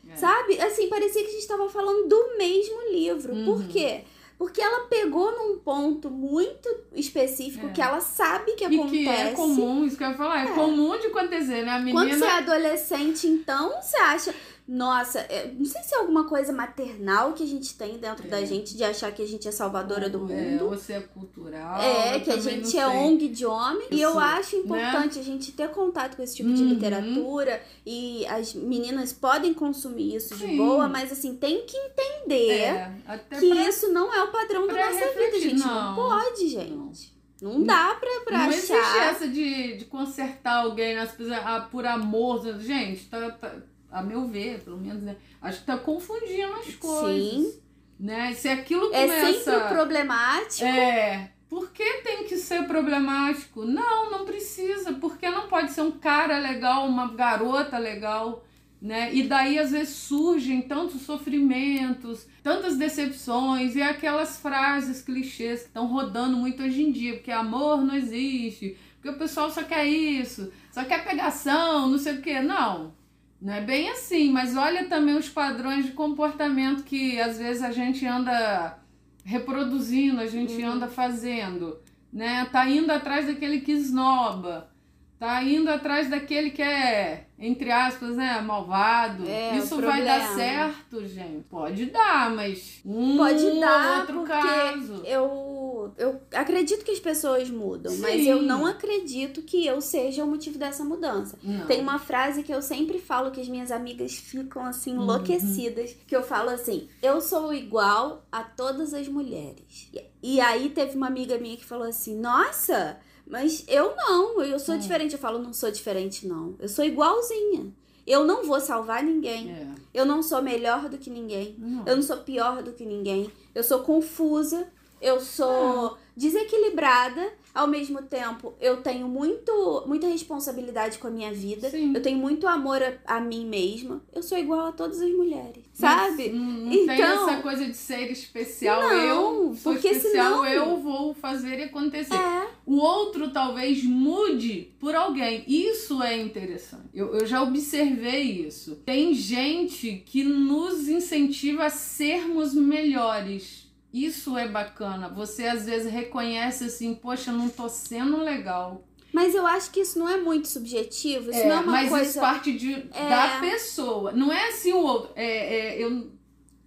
É. 0.09 0.17
Sabe? 0.17 0.61
Assim, 0.61 0.89
parecia 0.89 1.23
que 1.23 1.29
a 1.29 1.33
gente 1.33 1.41
estava 1.41 1.69
falando 1.69 2.09
do 2.09 2.39
mesmo 2.39 2.93
livro. 2.93 3.33
Uhum. 3.33 3.45
Por 3.45 3.67
quê? 3.67 4.05
Porque 4.37 4.61
ela 4.61 4.87
pegou 4.89 5.31
num 5.33 5.59
ponto 5.59 6.11
muito 6.11 6.69
específico 6.93 7.67
é. 7.67 7.71
que 7.71 7.81
ela 7.81 8.01
sabe 8.01 8.53
que 8.53 8.65
acontece. 8.65 8.97
E 8.97 9.05
que 9.05 9.09
é 9.09 9.31
comum, 9.31 9.85
isso 9.85 9.97
que 9.97 10.05
eu 10.05 10.11
ia 10.11 10.17
falar, 10.17 10.45
é, 10.45 10.51
é 10.51 10.55
comum 10.55 10.99
de 10.99 11.07
acontecer, 11.07 11.65
né? 11.65 11.71
A 11.71 11.79
menina... 11.79 12.01
Quando 12.01 12.19
você 12.19 12.25
é 12.25 12.31
adolescente, 12.31 13.27
então, 13.27 13.81
você 13.81 13.97
acha 13.97 14.35
nossa, 14.67 15.19
é, 15.19 15.53
não 15.53 15.67
sei 15.67 15.83
se 15.83 15.95
é 15.95 15.99
alguma 15.99 16.27
coisa 16.27 16.51
maternal 16.51 17.35
que 17.35 17.43
a 17.43 17.47
gente 17.47 17.75
tem 17.75 17.99
dentro 17.99 18.27
é. 18.27 18.31
da 18.31 18.45
gente 18.47 18.75
de 18.75 18.83
achar 18.83 19.13
que 19.13 19.21
a 19.21 19.27
gente 19.27 19.47
é 19.47 19.53
salvadora 19.53 20.09
do 20.09 20.19
é, 20.33 20.35
mundo. 20.35 20.65
ou 20.65 20.79
se 20.79 20.95
é 20.95 21.01
cultural. 21.01 21.83
É, 21.83 22.19
que 22.19 22.31
a 22.31 22.39
gente 22.39 22.79
é 22.79 22.87
ONG 22.87 23.29
de 23.29 23.45
homem. 23.45 23.87
E 23.91 24.01
eu 24.01 24.19
acho 24.19 24.57
importante 24.57 25.17
né? 25.17 25.21
a 25.21 25.25
gente 25.25 25.53
ter 25.53 25.69
contato 25.69 26.17
com 26.17 26.23
esse 26.23 26.37
tipo 26.37 26.51
de 26.51 26.63
uhum. 26.63 26.71
literatura. 26.71 27.63
E 27.85 28.25
as 28.27 28.55
meninas 28.55 29.13
podem 29.13 29.53
consumir 29.53 30.17
isso 30.17 30.35
Sim. 30.35 30.47
de 30.47 30.57
boa, 30.57 30.89
mas 30.89 31.13
assim, 31.13 31.37
tem 31.37 31.67
que 31.67 31.77
entender 31.77 32.53
é, 32.53 32.93
que 33.39 33.51
pra, 33.51 33.69
isso 33.69 33.93
não 33.93 34.15
é 34.15 34.23
o 34.23 34.33
padrão 34.33 34.67
da 34.67 34.73
nossa 34.73 34.99
refletir. 34.99 35.31
vida, 35.31 35.41
gente. 35.41 35.59
Não, 35.59 35.75
não 35.75 35.95
pode, 35.95 36.49
gente. 36.49 37.15
Não. 37.43 37.59
Não 37.59 37.63
dá 37.63 37.95
pra, 38.01 38.21
pra 38.25 38.39
não 38.39 38.49
achar. 38.49 38.73
Não 38.73 38.81
existe 38.81 38.99
essa 38.99 39.29
de, 39.29 39.77
de 39.77 39.85
consertar 39.85 40.63
alguém 40.63 40.95
nas, 40.95 41.15
ah, 41.45 41.69
por 41.71 41.85
amor. 41.85 42.59
Gente, 42.59 43.05
tá, 43.05 43.31
tá 43.33 43.53
a 43.95 44.03
meu 44.03 44.27
ver, 44.27 44.61
pelo 44.65 44.77
menos, 44.77 45.03
né? 45.03 45.17
Acho 45.41 45.61
que 45.61 45.67
tá 45.67 45.79
confundindo 45.79 46.53
as 46.55 46.75
coisas. 46.75 47.33
Sim. 47.33 47.61
Né? 47.99 48.35
Se 48.35 48.49
aquilo 48.49 48.91
começa... 48.91 49.15
É 49.15 49.33
sempre 49.35 49.69
problemático. 49.69 50.65
É. 50.65 51.31
Por 51.49 51.71
que 51.71 52.03
tem 52.03 52.25
que 52.25 52.37
ser 52.37 52.67
problemático? 52.67 53.65
Não, 53.65 54.11
não 54.11 54.25
precisa. 54.25 54.95
Porque 54.95 55.31
não 55.31 55.47
pode 55.47 55.71
ser 55.71 55.83
um 55.83 55.93
cara 55.93 56.39
legal, 56.39 56.89
uma 56.89 57.15
garota 57.15 57.79
legal, 57.79 58.45
né? 58.83 59.15
E 59.15 59.23
daí 59.23 59.61
às 59.61 59.71
vezes 59.71 59.95
surgem 59.95 60.63
tantos 60.63 61.03
sofrimentos, 61.03 62.27
tantas 62.43 62.77
decepções 62.77 63.77
e 63.77 63.83
aquelas 63.83 64.39
frases 64.41 65.01
clichês 65.01 65.61
que 65.61 65.67
estão 65.69 65.87
rodando 65.87 66.37
muito 66.37 66.65
hoje 66.65 66.83
em 66.83 66.91
dia, 66.91 67.15
porque 67.15 67.31
amor 67.31 67.83
não 67.85 67.95
existe, 67.95 68.77
porque 68.97 69.11
o 69.11 69.19
pessoal 69.19 69.49
só 69.53 69.63
quer 69.63 69.87
isso, 69.87 70.53
só 70.73 70.83
quer 70.83 71.05
pegação, 71.05 71.89
não 71.89 71.99
sei 71.99 72.15
o 72.15 72.21
que. 72.21 72.41
Não. 72.41 73.04
Não 73.45 73.53
é 73.53 73.61
bem 73.61 73.91
assim, 73.91 74.33
mas 74.33 74.57
olha 74.57 74.89
também 74.89 75.15
os 75.15 75.29
padrões 75.29 75.85
de 75.85 75.93
comportamento 75.93 76.83
que 76.83 77.21
às 77.21 77.37
vezes 77.37 77.63
a 77.63 77.71
gente 77.71 78.07
anda 78.07 78.79
reproduzindo, 79.23 80.19
a 80.23 80.27
gente 80.27 80.55
uhum. 80.63 80.73
anda 80.73 80.89
fazendo, 80.89 81.79
né? 82.11 82.49
Tá 82.51 82.67
indo 82.67 82.91
atrás 82.91 83.27
daquele 83.27 83.61
que 83.61 83.73
esnoba, 83.73 84.71
tá 85.19 85.43
indo 85.45 85.69
atrás 85.69 86.09
daquele 86.09 86.53
que 86.53 86.63
é, 86.63 87.27
entre 87.39 87.71
aspas, 87.71 88.17
né, 88.17 88.41
malvado. 88.41 89.29
É, 89.29 89.59
Isso 89.59 89.79
vai 89.79 90.03
dar 90.03 90.23
certo, 90.35 91.07
gente? 91.07 91.45
Pode 91.51 91.85
dar, 91.85 92.31
mas 92.31 92.81
um 92.83 93.19
Pode 93.19 93.61
dar, 93.61 94.01
outro 94.01 94.23
caso. 94.23 95.03
Eu 95.05 95.64
eu, 95.97 96.21
acredito 96.33 96.85
que 96.85 96.91
as 96.91 97.01
pessoas 97.01 97.51
mudam, 97.51 97.93
Sim. 97.93 98.01
mas 98.01 98.27
eu 98.27 98.43
não 98.43 98.65
acredito 98.67 99.43
que 99.43 99.67
eu 99.67 99.81
seja 99.81 100.25
o 100.25 100.27
motivo 100.27 100.59
dessa 100.59 100.85
mudança. 100.85 101.39
Não. 101.43 101.67
Tem 101.67 101.81
uma 101.81 101.99
frase 101.99 102.43
que 102.43 102.53
eu 102.53 102.63
sempre 102.63 102.99
falo 102.99 103.31
que 103.31 103.41
as 103.41 103.49
minhas 103.49 103.71
amigas 103.71 104.15
ficam 104.15 104.65
assim 104.65 104.97
uhum. 104.97 105.05
enlouquecidas, 105.05 105.91
uhum. 105.91 105.97
que 106.07 106.17
eu 106.17 106.23
falo 106.23 106.51
assim: 106.51 106.89
"Eu 107.03 107.21
sou 107.21 107.53
igual 107.53 108.25
a 108.31 108.43
todas 108.43 108.95
as 108.95 109.09
mulheres". 109.09 109.91
E 110.23 110.41
aí 110.41 110.71
teve 110.71 110.97
uma 110.97 111.07
amiga 111.07 111.39
minha 111.39 111.57
que 111.57 111.65
falou 111.65 111.87
assim: 111.87 112.19
"Nossa, 112.19 112.99
mas 113.27 113.65
eu 113.69 113.95
não, 113.97 114.43
eu 114.43 114.59
sou 114.59 114.75
é. 114.75 114.79
diferente". 114.79 115.13
Eu 115.13 115.19
falo: 115.19 115.39
"Não 115.39 115.53
sou 115.53 115.71
diferente 115.71 116.27
não. 116.27 116.55
Eu 116.59 116.69
sou 116.69 116.85
igualzinha". 116.85 117.73
Eu 118.07 118.25
não 118.25 118.45
vou 118.45 118.61
salvar 118.61 119.03
ninguém. 119.03 119.51
É. 119.51 119.67
Eu 119.93 120.05
não 120.05 120.23
sou 120.23 120.43
melhor 120.43 120.89
do 120.89 120.99
que 120.99 121.09
ninguém. 121.09 121.57
Não. 121.59 121.87
Eu 121.87 121.97
não 121.97 122.03
sou 122.03 122.19
pior 122.19 122.63
do 122.63 122.73
que 122.73 122.85
ninguém. 122.85 123.31
Eu 123.55 123.65
sou 123.65 123.81
confusa 123.81 124.67
eu 125.05 125.21
sou 125.21 125.87
ah. 125.87 125.99
desequilibrada, 126.17 127.33
Ao 127.55 127.69
mesmo 127.69 128.03
tempo, 128.03 128.53
eu 128.61 128.79
tenho 128.79 129.07
muito, 129.07 129.85
muita 129.87 130.09
responsabilidade 130.09 130.99
com 130.99 131.07
a 131.07 131.11
minha 131.11 131.33
vida. 131.33 131.71
Sim. 131.71 131.93
Eu 131.95 132.03
tenho 132.03 132.19
muito 132.19 132.49
amor 132.49 132.83
a, 132.83 133.19
a, 133.19 133.21
mim 133.21 133.47
mesma. 133.47 134.03
Eu 134.13 134.25
sou 134.25 134.37
igual 134.37 134.67
a 134.67 134.73
todas 134.73 135.01
as 135.01 135.11
mulheres, 135.13 135.63
sabe? 135.73 136.31
Não, 136.31 136.43
não 136.43 136.73
então, 136.73 136.97
tem 136.97 137.05
essa 137.05 137.43
coisa 137.43 137.65
de 137.67 137.77
ser 137.77 138.11
especial. 138.11 138.83
Não, 138.83 138.93
eu 138.93 139.55
sou 139.55 139.73
porque 139.73 139.87
especial, 139.87 140.43
senão... 140.43 140.47
eu 140.47 140.77
vou 140.79 141.15
fazer 141.15 141.63
acontecer. 141.63 142.13
É. 142.13 142.49
O 142.67 142.77
outro 142.77 143.31
talvez 143.31 143.85
mude 143.85 144.75
por 144.81 144.97
alguém. 144.97 145.45
Isso 145.47 146.03
é 146.03 146.21
interessante. 146.21 146.89
Eu, 146.93 147.15
eu 147.15 147.25
já 147.25 147.41
observei 147.41 148.47
isso. 148.47 148.75
Tem 148.85 149.15
gente 149.15 150.03
que 150.07 150.25
nos 150.25 150.89
incentiva 150.89 151.67
a 151.67 151.71
sermos 151.71 152.53
melhores 152.53 153.64
isso 153.95 154.37
é 154.37 154.49
bacana. 154.49 155.09
Você 155.09 155.47
às 155.47 155.67
vezes 155.67 155.93
reconhece 155.93 156.65
assim, 156.65 156.97
poxa, 156.97 157.31
não 157.31 157.49
tô 157.49 157.69
sendo 157.69 158.17
legal. 158.19 158.85
Mas 159.13 159.33
eu 159.33 159.47
acho 159.47 159.71
que 159.71 159.79
isso 159.79 159.97
não 159.97 160.09
é 160.09 160.17
muito 160.17 160.49
subjetivo. 160.49 161.31
Isso 161.31 161.39
é, 161.39 161.49
não 161.49 161.57
é 161.57 161.61
uma 161.61 161.73
mas 161.73 161.89
coisa. 161.89 161.97
Mas 161.97 162.09
isso 162.11 162.21
parte 162.21 162.53
de, 162.53 162.73
é... 162.93 163.09
da 163.09 163.39
pessoa. 163.39 164.11
Não 164.11 164.33
é 164.33 164.49
assim 164.49 164.73
o 164.73 164.79
outro. 164.79 165.13
É, 165.15 165.77
é, 165.77 165.85
eu 165.85 166.11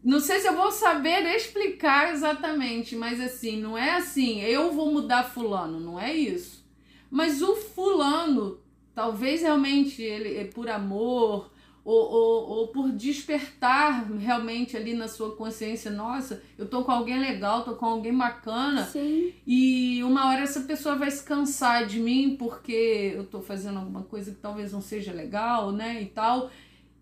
não 0.02 0.22
sei 0.22 0.40
se 0.40 0.48
eu 0.48 0.56
vou 0.56 0.72
saber 0.72 1.26
explicar 1.36 2.14
exatamente, 2.14 2.96
mas 2.96 3.20
assim, 3.20 3.60
não 3.62 3.78
é 3.78 3.96
assim, 3.96 4.40
eu 4.40 4.72
vou 4.72 4.90
mudar 4.90 5.26
fulano, 5.26 5.82
não 5.82 6.00
é 6.00 6.14
isso. 6.14 6.66
Mas 7.12 7.42
o 7.42 7.58
fulano, 7.58 8.62
talvez 8.96 9.42
realmente 9.42 10.02
ele 10.02 10.38
é 10.38 10.46
por 10.46 10.70
amor, 10.70 11.52
ou, 11.88 12.12
ou, 12.12 12.50
ou, 12.50 12.68
por 12.68 12.92
despertar 12.92 14.12
realmente 14.20 14.76
ali 14.76 14.94
na 14.94 15.08
sua 15.08 15.38
consciência, 15.38 15.90
nossa, 15.90 16.44
eu 16.58 16.68
tô 16.68 16.84
com 16.84 16.92
alguém 16.92 17.18
legal, 17.18 17.64
tô 17.64 17.76
com 17.76 17.86
alguém 17.86 18.14
bacana. 18.14 18.84
Sim. 18.84 19.32
E 19.48 20.04
uma 20.04 20.28
hora 20.28 20.42
essa 20.42 20.60
pessoa 20.60 20.98
vai 20.98 21.10
se 21.10 21.24
cansar 21.24 21.86
de 21.86 21.98
mim 21.98 22.36
porque 22.38 23.14
eu 23.16 23.26
tô 23.26 23.40
fazendo 23.42 23.80
alguma 23.80 24.04
coisa 24.04 24.32
que 24.32 24.38
talvez 24.38 24.74
não 24.74 24.82
seja 24.82 25.14
legal, 25.14 25.72
né? 25.72 26.02
E 26.02 26.08
tal. 26.08 26.52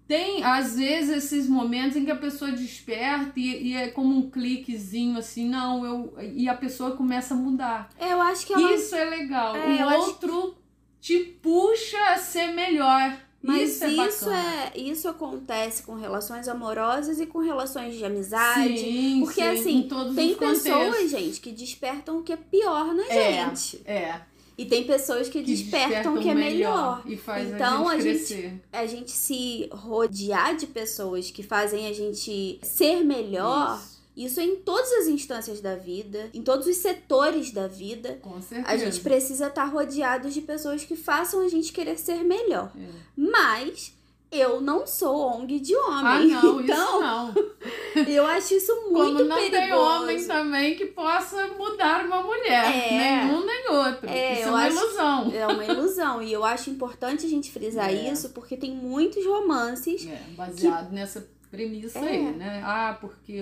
Tem, 0.08 0.44
às 0.44 0.76
vezes, 0.76 1.18
esses 1.18 1.50
momentos 1.50 1.98
em 1.98 2.06
que 2.06 2.12
a 2.12 2.16
pessoa 2.16 2.52
desperta 2.52 3.40
e, 3.40 3.70
e 3.70 3.74
é 3.74 3.88
como 3.88 4.16
um 4.16 4.30
cliquezinho 4.30 5.18
assim, 5.18 5.50
não, 5.50 5.84
eu. 5.84 6.14
E 6.32 6.48
a 6.48 6.54
pessoa 6.54 6.92
começa 6.92 7.34
a 7.34 7.38
mudar. 7.38 7.90
Eu 8.00 8.22
acho 8.22 8.46
que 8.46 8.54
ela... 8.54 8.72
Isso 8.72 8.94
é 8.94 9.06
legal. 9.06 9.56
É, 9.56 9.84
o 9.84 10.00
outro 10.00 10.56
que... 11.02 11.18
te 11.18 11.24
puxa 11.42 11.98
a 12.12 12.18
ser 12.18 12.54
melhor. 12.54 13.25
Mas 13.46 13.70
isso, 13.70 13.84
é, 13.84 14.08
isso 14.08 14.30
é, 14.30 14.72
isso 14.76 15.08
acontece 15.08 15.84
com 15.84 15.96
relações 15.96 16.48
amorosas 16.48 17.20
e 17.20 17.26
com 17.26 17.40
relações 17.40 17.96
de 17.96 18.04
amizade. 18.04 18.80
Sim, 18.80 19.22
porque 19.24 19.42
sim, 19.42 19.48
assim, 19.88 19.90
tem 20.16 20.36
pessoas, 20.36 21.12
gente, 21.12 21.40
que 21.40 21.52
despertam 21.52 22.20
o 22.20 22.24
que 22.24 22.34
é 22.34 22.38
pior 22.38 22.94
na 22.94 23.06
é, 23.06 23.46
gente. 23.46 23.82
É. 23.86 24.22
E 24.58 24.66
tem 24.66 24.86
pessoas 24.86 25.28
que, 25.28 25.44
que 25.44 25.46
despertam 25.46 26.16
o 26.16 26.22
que 26.22 26.30
é 26.30 26.36
melhor. 26.36 27.04
E 27.06 27.18
faz 27.18 27.52
então 27.52 27.90
a 27.90 28.00
gente, 28.00 28.34
a 28.34 28.36
gente, 28.36 28.62
a 28.72 28.86
gente 28.86 29.12
se 29.12 29.70
rodear 29.72 30.56
de 30.56 30.66
pessoas 30.66 31.30
que 31.30 31.44
fazem 31.44 31.88
a 31.88 31.94
gente 31.94 32.60
ser 32.64 33.04
melhor. 33.04 33.78
Isso 33.78 33.95
isso 34.16 34.40
é 34.40 34.44
em 34.44 34.56
todas 34.56 34.92
as 34.94 35.08
instâncias 35.08 35.60
da 35.60 35.76
vida, 35.76 36.30
em 36.34 36.42
todos 36.42 36.68
os 36.68 36.78
setores 36.78 37.52
da 37.52 37.68
vida. 37.68 38.18
Com 38.22 38.42
certeza. 38.42 38.70
A 38.70 38.78
gente 38.78 39.02
precisa 39.02 39.48
estar 39.48 39.66
rodeado 39.66 40.30
de 40.30 40.42
pessoas 40.42 40.84
que 40.86 40.96
façam 40.96 41.42
a 41.42 41.50
gente 41.50 41.74
querer 41.74 41.98
ser 41.98 42.24
melhor. 42.24 42.72
É. 42.78 42.88
Mas 43.18 43.94
eu 44.32 44.60
não 44.60 44.86
sou 44.86 45.16
ONG 45.34 45.60
de 45.60 45.76
homem. 45.76 46.34
Ah, 46.34 46.42
não, 46.42 46.62
então, 46.62 46.62
isso 46.62 47.00
não. 47.00 47.34
eu 48.08 48.26
acho 48.26 48.54
isso 48.54 48.74
muito 48.90 49.18
Como 49.18 49.24
não 49.24 49.36
perigoso. 49.38 49.62
tem 49.62 49.74
homem 49.74 50.28
também 50.28 50.76
que 50.76 50.86
possa 50.88 51.48
mudar 51.48 52.06
uma 52.06 52.22
mulher. 52.24 52.66
É, 52.66 53.26
nenhum 53.26 53.46
nem 53.46 53.70
outro. 53.72 54.10
É, 54.10 54.40
isso 54.40 54.48
é 54.48 54.52
uma 54.52 54.66
acho, 54.66 54.78
ilusão. 54.78 55.32
É 55.34 55.48
uma 55.48 55.66
ilusão. 55.66 56.22
E 56.22 56.34
eu 56.34 56.44
acho 56.44 56.70
importante 56.70 57.26
a 57.26 57.30
gente 57.30 57.52
frisar 57.52 57.90
é. 57.94 58.12
isso, 58.12 58.30
porque 58.30 58.58
tem 58.58 58.72
muitos 58.72 59.26
romances. 59.26 60.06
É, 60.08 60.22
baseado 60.36 60.90
que... 60.90 60.96
nessa 60.96 61.35
premissa 61.56 62.00
é. 62.00 62.10
aí, 62.10 62.32
né? 62.34 62.62
Ah, 62.64 62.98
porque 63.00 63.34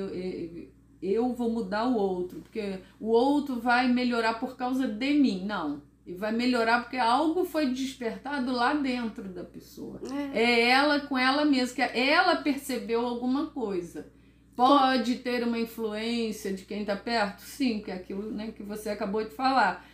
eu, 1.02 1.34
vou 1.34 1.49
mudar 1.49 1.86
o 1.86 1.95
outro, 1.95 2.39
porque 2.39 2.80
o 2.99 3.10
outro 3.10 3.60
vai 3.60 3.88
melhorar 3.88 4.39
por 4.39 4.56
causa 4.56 4.88
de 4.88 5.13
mim. 5.13 5.43
Não. 5.45 5.82
E 6.06 6.13
vai 6.13 6.32
melhorar 6.32 6.82
porque 6.82 6.97
algo 6.97 7.45
foi 7.45 7.67
despertado 7.67 8.52
lá 8.52 8.73
dentro 8.73 9.23
da 9.30 9.43
pessoa. 9.43 10.02
É, 10.34 10.41
é 10.41 10.69
ela 10.69 10.99
com 11.02 11.17
ela 11.17 11.45
mesma, 11.45 11.76
que 11.76 11.82
ela 11.82 12.38
percebeu 12.38 13.06
alguma 13.06 13.47
coisa. 13.47 14.12
Pode 14.56 15.15
ter 15.15 15.43
uma 15.43 15.58
influência 15.58 16.54
de 16.54 16.63
quem 16.63 16.82
está 16.82 16.95
perto? 16.95 17.39
Sim, 17.39 17.82
que 17.82 17.89
é 17.89 17.95
aquilo 17.95 18.32
né, 18.32 18.52
que 18.52 18.62
você 18.62 18.89
acabou 18.89 19.23
de 19.23 19.32
falar. 19.32 19.86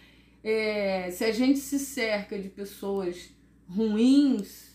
É, 0.44 1.10
se 1.12 1.24
a 1.24 1.32
gente 1.32 1.60
se 1.60 1.80
cerca 1.80 2.38
de 2.38 2.50
pessoas 2.50 3.30
ruins, 3.68 4.69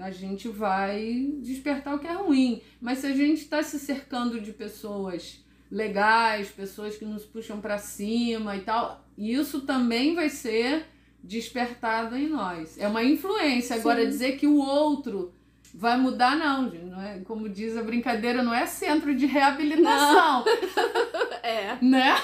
a 0.00 0.10
gente 0.10 0.48
vai 0.48 1.32
despertar 1.42 1.94
o 1.94 1.98
que 1.98 2.06
é 2.06 2.12
ruim. 2.12 2.62
Mas 2.80 2.98
se 2.98 3.06
a 3.06 3.14
gente 3.14 3.42
está 3.42 3.62
se 3.62 3.78
cercando 3.78 4.40
de 4.40 4.52
pessoas 4.52 5.44
legais, 5.70 6.48
pessoas 6.48 6.96
que 6.96 7.04
nos 7.04 7.24
puxam 7.24 7.60
para 7.60 7.78
cima 7.78 8.56
e 8.56 8.60
tal, 8.60 9.04
isso 9.16 9.62
também 9.62 10.14
vai 10.14 10.28
ser 10.28 10.86
despertado 11.22 12.16
em 12.16 12.28
nós. 12.28 12.78
É 12.78 12.86
uma 12.86 13.02
influência. 13.02 13.76
Agora, 13.76 14.02
Sim. 14.02 14.08
dizer 14.08 14.38
que 14.38 14.46
o 14.46 14.56
outro 14.56 15.32
vai 15.74 15.98
mudar, 15.98 16.36
não, 16.36 16.70
não 16.70 17.02
é? 17.02 17.18
Como 17.20 17.48
diz 17.48 17.76
a 17.76 17.82
brincadeira, 17.82 18.42
não 18.42 18.54
é 18.54 18.64
centro 18.66 19.14
de 19.14 19.26
reabilitação. 19.26 20.44
é. 21.42 21.76
Né? 21.82 22.14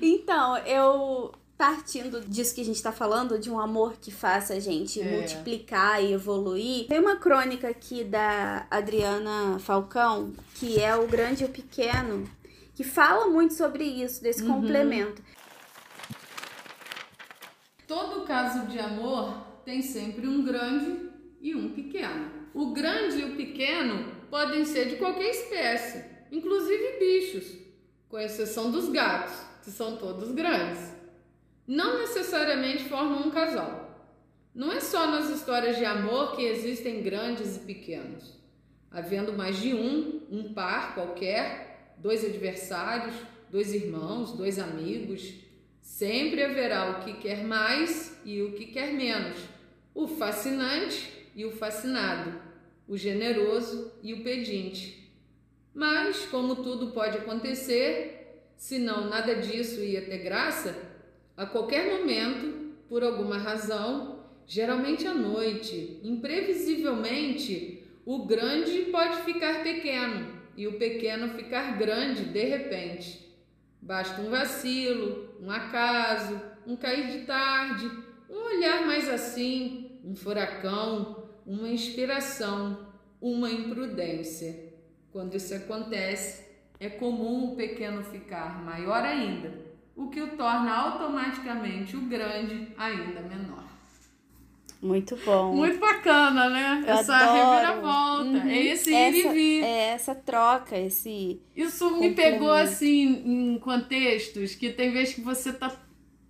Então, 0.00 0.56
eu 0.58 1.32
partindo 1.56 2.20
disso 2.20 2.54
que 2.54 2.60
a 2.60 2.64
gente 2.64 2.76
está 2.76 2.92
falando, 2.92 3.38
de 3.38 3.50
um 3.50 3.58
amor 3.58 3.94
que 4.00 4.10
faça 4.10 4.54
a 4.54 4.60
gente 4.60 5.00
é. 5.00 5.04
multiplicar 5.04 6.02
e 6.02 6.12
evoluir. 6.12 6.86
Tem 6.86 7.00
uma 7.00 7.16
crônica 7.16 7.68
aqui 7.68 8.04
da 8.04 8.66
Adriana 8.70 9.58
Falcão, 9.58 10.32
que 10.54 10.78
é 10.78 10.94
o 10.94 11.06
grande 11.06 11.44
e 11.44 11.46
o 11.46 11.48
pequeno, 11.48 12.28
que 12.74 12.84
fala 12.84 13.26
muito 13.28 13.54
sobre 13.54 13.84
isso, 13.84 14.22
desse 14.22 14.42
uhum. 14.42 14.60
complemento. 14.60 15.22
Todo 17.86 18.26
caso 18.26 18.66
de 18.66 18.78
amor 18.78 19.38
tem 19.64 19.80
sempre 19.80 20.26
um 20.26 20.44
grande 20.44 21.08
e 21.40 21.54
um 21.54 21.70
pequeno. 21.70 22.30
O 22.52 22.72
grande 22.72 23.18
e 23.18 23.24
o 23.24 23.36
pequeno 23.36 24.12
podem 24.28 24.64
ser 24.64 24.88
de 24.88 24.96
qualquer 24.96 25.30
espécie, 25.30 26.04
inclusive 26.30 26.98
bichos, 26.98 27.58
com 28.08 28.18
exceção 28.18 28.70
dos 28.70 28.88
gatos, 28.90 29.34
que 29.62 29.70
são 29.70 29.96
todos 29.96 30.32
grandes 30.32 30.95
não 31.66 31.98
necessariamente 31.98 32.84
formam 32.84 33.26
um 33.26 33.30
casal. 33.30 33.86
Não 34.54 34.72
é 34.72 34.80
só 34.80 35.10
nas 35.10 35.28
histórias 35.28 35.76
de 35.76 35.84
amor 35.84 36.36
que 36.36 36.42
existem 36.42 37.02
grandes 37.02 37.56
e 37.56 37.60
pequenos. 37.60 38.34
Havendo 38.90 39.32
mais 39.32 39.58
de 39.58 39.74
um, 39.74 40.22
um 40.30 40.54
par 40.54 40.94
qualquer, 40.94 41.94
dois 41.98 42.24
adversários, 42.24 43.14
dois 43.50 43.74
irmãos, 43.74 44.32
dois 44.32 44.58
amigos, 44.58 45.34
sempre 45.82 46.42
haverá 46.42 46.90
o 46.90 47.04
que 47.04 47.14
quer 47.14 47.44
mais 47.44 48.18
e 48.24 48.40
o 48.42 48.52
que 48.52 48.66
quer 48.66 48.92
menos, 48.92 49.38
o 49.94 50.06
fascinante 50.06 51.28
e 51.34 51.44
o 51.44 51.52
fascinado, 51.52 52.40
o 52.88 52.96
generoso 52.96 53.92
e 54.02 54.14
o 54.14 54.22
pedinte. 54.22 55.12
Mas, 55.74 56.24
como 56.26 56.56
tudo 56.56 56.92
pode 56.92 57.18
acontecer, 57.18 58.42
se 58.56 58.78
não 58.78 59.10
nada 59.10 59.34
disso 59.34 59.80
ia 59.80 60.00
ter 60.00 60.18
graça, 60.18 60.74
a 61.36 61.44
qualquer 61.44 61.98
momento, 61.98 62.72
por 62.88 63.04
alguma 63.04 63.36
razão, 63.36 64.20
geralmente 64.46 65.06
à 65.06 65.12
noite, 65.12 66.00
imprevisivelmente, 66.02 67.84
o 68.06 68.24
grande 68.24 68.82
pode 68.90 69.22
ficar 69.22 69.62
pequeno 69.62 70.34
e 70.56 70.66
o 70.66 70.78
pequeno 70.78 71.28
ficar 71.34 71.76
grande 71.76 72.24
de 72.24 72.44
repente. 72.44 73.36
Basta 73.82 74.22
um 74.22 74.30
vacilo, 74.30 75.36
um 75.38 75.50
acaso, 75.50 76.40
um 76.66 76.74
cair 76.74 77.10
de 77.10 77.26
tarde, 77.26 77.90
um 78.30 78.56
olhar 78.56 78.86
mais 78.86 79.06
assim, 79.06 80.00
um 80.02 80.16
furacão, 80.16 81.28
uma 81.44 81.68
inspiração, 81.68 82.86
uma 83.20 83.50
imprudência. 83.50 84.72
Quando 85.12 85.34
isso 85.34 85.54
acontece, 85.54 86.46
é 86.80 86.88
comum 86.88 87.52
o 87.52 87.56
pequeno 87.56 88.02
ficar 88.02 88.64
maior 88.64 89.02
ainda 89.02 89.65
o 89.96 90.08
que 90.08 90.20
o 90.20 90.36
torna 90.36 90.72
automaticamente 90.72 91.96
o 91.96 92.02
grande 92.02 92.68
ainda 92.76 93.20
menor. 93.22 93.64
Muito 94.80 95.16
bom. 95.24 95.54
Muito 95.54 95.78
bacana, 95.78 96.50
né? 96.50 96.84
Eu 96.86 96.94
essa 96.94 97.16
adoro. 97.16 97.32
reviravolta. 97.32 98.44
Uhum. 98.44 98.48
É 98.50 98.62
esse 98.62 98.94
essa, 98.94 99.16
ir 99.16 99.26
e 99.26 99.28
vir. 99.32 99.64
É 99.64 99.78
essa 99.88 100.14
troca, 100.14 100.76
esse. 100.76 101.40
Isso 101.56 101.90
me 101.96 102.12
pegou 102.12 102.52
assim 102.52 103.22
em 103.24 103.58
contextos 103.58 104.54
que 104.54 104.70
tem 104.70 104.92
vezes 104.92 105.14
que 105.14 105.22
você 105.22 105.50
tá 105.50 105.74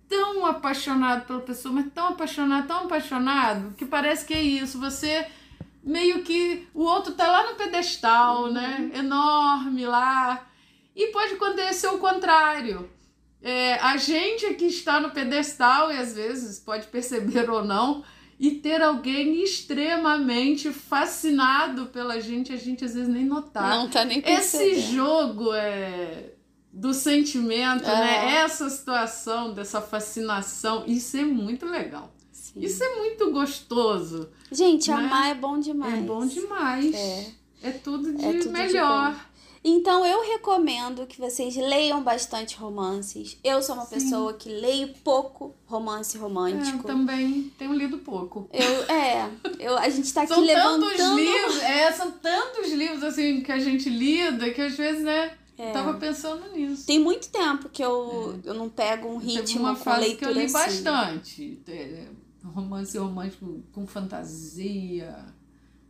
tão 0.07 0.45
apaixonado 0.45 1.27
pela 1.27 1.41
pessoa, 1.41 1.73
mas 1.73 1.91
tão 1.93 2.07
apaixonado, 2.07 2.67
tão 2.67 2.85
apaixonado, 2.85 3.75
que 3.75 3.85
parece 3.85 4.25
que 4.25 4.33
é 4.33 4.41
isso. 4.41 4.79
Você 4.79 5.27
meio 5.83 6.23
que. 6.23 6.65
O 6.73 6.83
outro 6.83 7.13
tá 7.13 7.27
lá 7.27 7.51
no 7.51 7.57
pedestal, 7.57 8.49
né? 8.49 8.77
uhum. 8.79 8.87
né? 8.87 8.99
Enorme 8.99 9.85
lá. 9.85 10.47
E 10.95 11.11
pode 11.11 11.33
acontecer 11.33 11.87
o 11.87 11.99
contrário 11.99 12.96
É, 13.49 13.75
a 13.75 13.95
gente 13.95 14.45
aqui 14.45 14.65
está 14.65 14.99
no 14.99 15.11
pedestal 15.11 15.89
e 15.89 15.97
às 15.97 16.13
vezes 16.13 16.59
pode 16.59 16.87
perceber 16.87 17.47
ou 17.49 17.63
não, 17.63 18.03
e 18.37 18.51
ter 18.51 18.81
alguém 18.81 19.41
extremamente 19.41 20.69
fascinado 20.71 21.85
pela 21.87 22.19
gente, 22.19 22.51
a 22.51 22.57
gente 22.57 22.83
às 22.83 22.93
vezes 22.93 23.07
nem 23.07 23.23
notar. 23.25 23.69
Não 23.69 23.89
tá 23.89 24.03
nem 24.03 24.19
percebendo. 24.21 24.69
Esse 24.71 24.91
jogo 24.93 25.53
é 25.53 26.33
do 26.73 26.93
sentimento, 26.93 27.85
É. 27.89 27.95
né? 27.95 28.35
Essa 28.35 28.69
situação 28.69 29.53
dessa 29.53 29.81
fascinação, 29.81 30.83
isso 30.85 31.15
é 31.15 31.23
muito 31.23 31.65
legal. 31.65 32.11
Sim. 32.31 32.59
Isso 32.59 32.83
é 32.83 32.95
muito 32.97 33.31
gostoso. 33.31 34.29
Gente, 34.51 34.89
né? 34.89 34.97
amar 34.97 35.31
é 35.31 35.33
bom 35.33 35.57
demais. 35.57 35.93
É 35.93 36.01
bom 36.01 36.25
demais. 36.25 36.93
É. 36.93 37.31
É 37.63 37.71
tudo 37.71 38.13
de 38.13 38.23
É 38.25 38.33
tudo 38.33 38.43
de 38.43 38.49
melhor. 38.49 39.13
bom. 39.13 39.19
Então 39.69 40.05
eu 40.05 40.21
recomendo 40.31 41.05
que 41.05 41.19
vocês 41.19 41.57
leiam 41.57 42.01
bastante 42.01 42.55
romances. 42.55 43.37
Eu 43.43 43.61
sou 43.61 43.75
uma 43.75 43.83
Sim. 43.85 43.95
pessoa 43.95 44.33
que 44.33 44.47
leio 44.47 44.93
pouco 45.03 45.53
romance 45.65 46.15
É, 46.15 46.19
romântico. 46.21 46.83
também 46.87 47.51
tenho 47.57 47.73
lido 47.73 47.97
pouco. 47.97 48.49
Eu, 48.53 48.83
é, 48.95 49.29
eu, 49.59 49.77
a 49.77 49.89
gente 49.89 50.13
tá 50.13 50.21
aqui 50.21 50.33
São 50.33 50.41
levantando. 50.41 50.85
tantos 50.95 51.15
livros, 51.17 51.61
é, 51.63 51.91
são 51.91 52.11
tantos 52.11 52.71
livros 52.71 53.03
assim 53.03 53.41
que 53.41 53.51
a 53.51 53.59
gente 53.59 53.89
lida 53.89 54.49
que 54.51 54.61
às 54.61 54.73
vezes, 54.77 55.03
né? 55.03 55.33
É. 55.57 55.69
Eu 55.69 55.73
tava 55.73 55.95
pensando 55.95 56.47
nisso. 56.53 56.85
Tem 56.87 56.99
muito 56.99 57.27
tempo 57.29 57.67
que 57.67 57.83
eu, 57.83 58.39
eu 58.45 58.53
não 58.53 58.69
pego 58.69 59.09
um 59.09 59.19
Teve 59.19 59.33
ritmo 59.39 59.61
uma 59.63 59.75
com 59.75 59.83
fase 59.83 59.99
leitura 60.01 60.31
que 60.31 60.37
eu 60.37 60.41
li 60.41 60.45
assim. 60.45 60.53
bastante. 60.53 61.61
É, 61.67 62.05
romance 62.45 62.97
romântico 62.97 63.61
com 63.73 63.85
fantasia. 63.85 65.13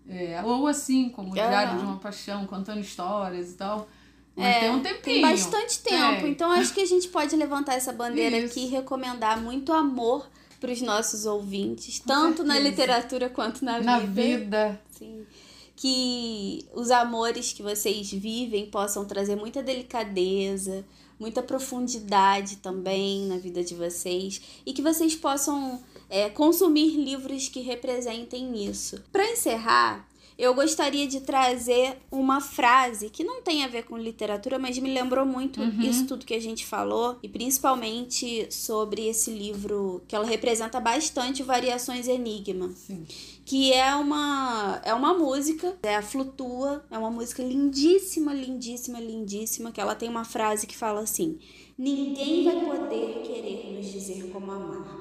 É, 0.10 0.42
ou 0.44 0.68
assim, 0.68 1.10
como 1.10 1.30
É. 1.38 1.48
Diário 1.48 1.80
de 1.80 1.86
uma 1.86 1.98
Paixão, 1.98 2.46
contando 2.48 2.80
histórias 2.80 3.52
e 3.52 3.54
tal. 3.56 3.88
Mas 4.36 4.46
É, 4.46 4.60
tem 4.62 4.70
um 4.70 4.80
tempinho. 4.82 5.02
Tem 5.02 5.22
bastante 5.22 5.80
tempo, 5.80 6.22
Tem. 6.22 6.32
então 6.32 6.52
acho 6.52 6.74
que 6.74 6.82
a 6.82 6.86
gente 6.86 7.08
pode 7.08 7.36
levantar 7.36 7.74
essa 7.74 7.92
bandeira 7.92 8.38
Isso. 8.38 8.52
aqui 8.52 8.66
e 8.66 8.68
recomendar 8.68 9.42
muito 9.42 9.74
amor 9.74 10.28
para 10.60 10.72
os 10.72 10.82
nossos 10.82 11.26
ouvintes, 11.26 12.00
tanto 12.00 12.44
na 12.44 12.54
certeza. 12.56 12.70
literatura 12.72 13.30
quanto 13.30 13.64
na, 13.66 13.80
Na 13.80 14.00
vida. 14.00 14.10
vida. 14.38 14.82
Sim. 14.92 15.26
Que 15.76 16.66
os 16.74 16.90
amores 16.90 17.54
que 17.54 17.62
vocês 17.62 18.12
vivem 18.12 18.66
possam 18.68 19.06
trazer 19.06 19.36
muita 19.36 19.62
delicadeza, 19.62 20.84
muita 21.20 21.42
profundidade 21.44 22.58
também 22.58 23.28
na 23.28 23.38
vida 23.38 23.64
de 23.64 23.76
vocês 23.76 24.42
e 24.66 24.74
que 24.74 24.82
vocês 24.82 25.16
possam 25.16 25.80
é, 26.10 26.30
consumir 26.30 26.96
livros 26.98 27.48
que 27.50 27.62
representem 27.62 28.66
isso. 28.66 29.02
Para 29.12 29.30
encerrar, 29.32 30.08
eu 30.38 30.54
gostaria 30.54 31.08
de 31.08 31.22
trazer 31.22 31.98
uma 32.12 32.40
frase 32.40 33.10
que 33.10 33.24
não 33.24 33.42
tem 33.42 33.64
a 33.64 33.68
ver 33.68 33.86
com 33.86 33.98
literatura, 33.98 34.60
mas 34.60 34.78
me 34.78 34.94
lembrou 34.94 35.26
muito 35.26 35.60
Uhum. 35.60 35.82
isso 35.82 36.06
tudo 36.06 36.28
que 36.28 36.34
a 36.36 36.40
gente 36.40 36.64
falou, 36.64 37.18
e 37.24 37.28
principalmente 37.28 38.48
sobre 38.54 39.08
esse 39.08 39.32
livro 39.32 40.02
que 40.08 40.16
ela 40.16 40.28
representa 40.28 40.80
bastante 40.80 41.42
Variações 41.42 42.08
Enigma 42.08 42.70
Sim. 42.76 43.04
que 43.44 43.74
é 43.74 43.96
uma 43.96 44.80
é 44.86 44.94
uma 44.94 45.14
música, 45.16 45.76
é 45.82 45.96
a 45.96 46.04
Flutua, 46.04 46.86
é 46.92 46.98
uma 47.00 47.10
música 47.10 47.42
lindíssima, 47.42 48.32
lindíssima, 48.32 49.00
lindíssima, 49.00 49.72
que 49.72 49.82
ela 49.82 49.96
tem 49.96 50.08
uma 50.08 50.24
frase 50.24 50.68
que 50.68 50.78
fala 50.78 51.00
assim: 51.02 51.40
Ninguém 51.78 52.44
vai 52.44 52.64
poder 52.64 53.22
querer 53.24 53.74
nos 53.76 53.92
dizer 53.92 54.30
como 54.32 54.52
amar. 54.52 54.97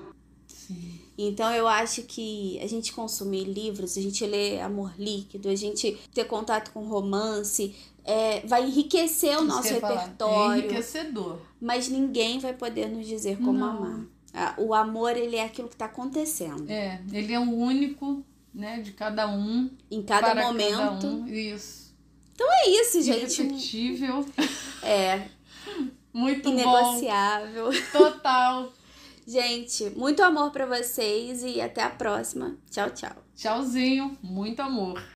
Então 1.18 1.50
eu 1.52 1.66
acho 1.66 2.02
que 2.02 2.59
a 2.62 2.66
gente 2.66 2.92
consumir 2.92 3.44
livros, 3.44 3.96
a 3.96 4.00
gente 4.00 4.24
ler 4.26 4.61
Amor 4.61 4.92
Líquido, 4.98 5.48
a 5.48 5.55
gente 5.55 5.98
ter 6.12 6.24
contato 6.24 6.70
com 6.72 6.85
romance, 6.87 7.74
é, 8.05 8.40
vai 8.46 8.66
enriquecer 8.66 9.38
o 9.38 9.44
nosso 9.44 9.74
falar. 9.81 9.94
É 9.94 9.98
repertório, 9.98 10.64
enriquecedor. 10.64 11.38
mas 11.61 11.88
ninguém 11.88 12.38
vai 12.38 12.52
poder 12.52 12.88
nos 12.88 13.07
dizer 13.07 13.38
como 13.38 13.59
Não. 13.59 13.68
amar. 13.68 14.07
O 14.59 14.74
amor, 14.74 15.16
ele 15.16 15.37
é 15.37 15.44
aquilo 15.44 15.66
que 15.66 15.74
está 15.74 15.87
acontecendo. 15.87 16.70
É, 16.70 17.00
ele 17.11 17.33
é 17.33 17.38
o 17.38 17.50
único, 17.50 18.22
né, 18.52 18.81
de 18.81 18.92
cada 18.92 19.26
um. 19.29 19.70
Em 19.90 20.02
cada 20.02 20.35
momento. 20.35 20.76
Cada 20.76 21.07
um. 21.07 21.26
Isso. 21.26 21.87
É 22.38 22.68
isso, 22.68 23.00
gente. 23.00 23.40
Irrepetível. 23.40 24.26
É, 24.83 25.22
Muito 26.12 26.50
bom. 26.50 26.52
inegociável. 26.52 27.70
Total. 27.90 28.72
Gente, 29.27 29.91
muito 29.97 30.23
amor 30.23 30.53
pra 30.53 30.67
vocês 30.67 31.43
e 31.43 31.61
até 31.61 31.83
a 31.83 31.91
próxima. 31.91 32.57
Tchau, 32.71 32.91
tchau. 32.91 33.11
Tchauzinho. 33.35 34.17
Muito 34.23 34.61
amor. 34.61 35.03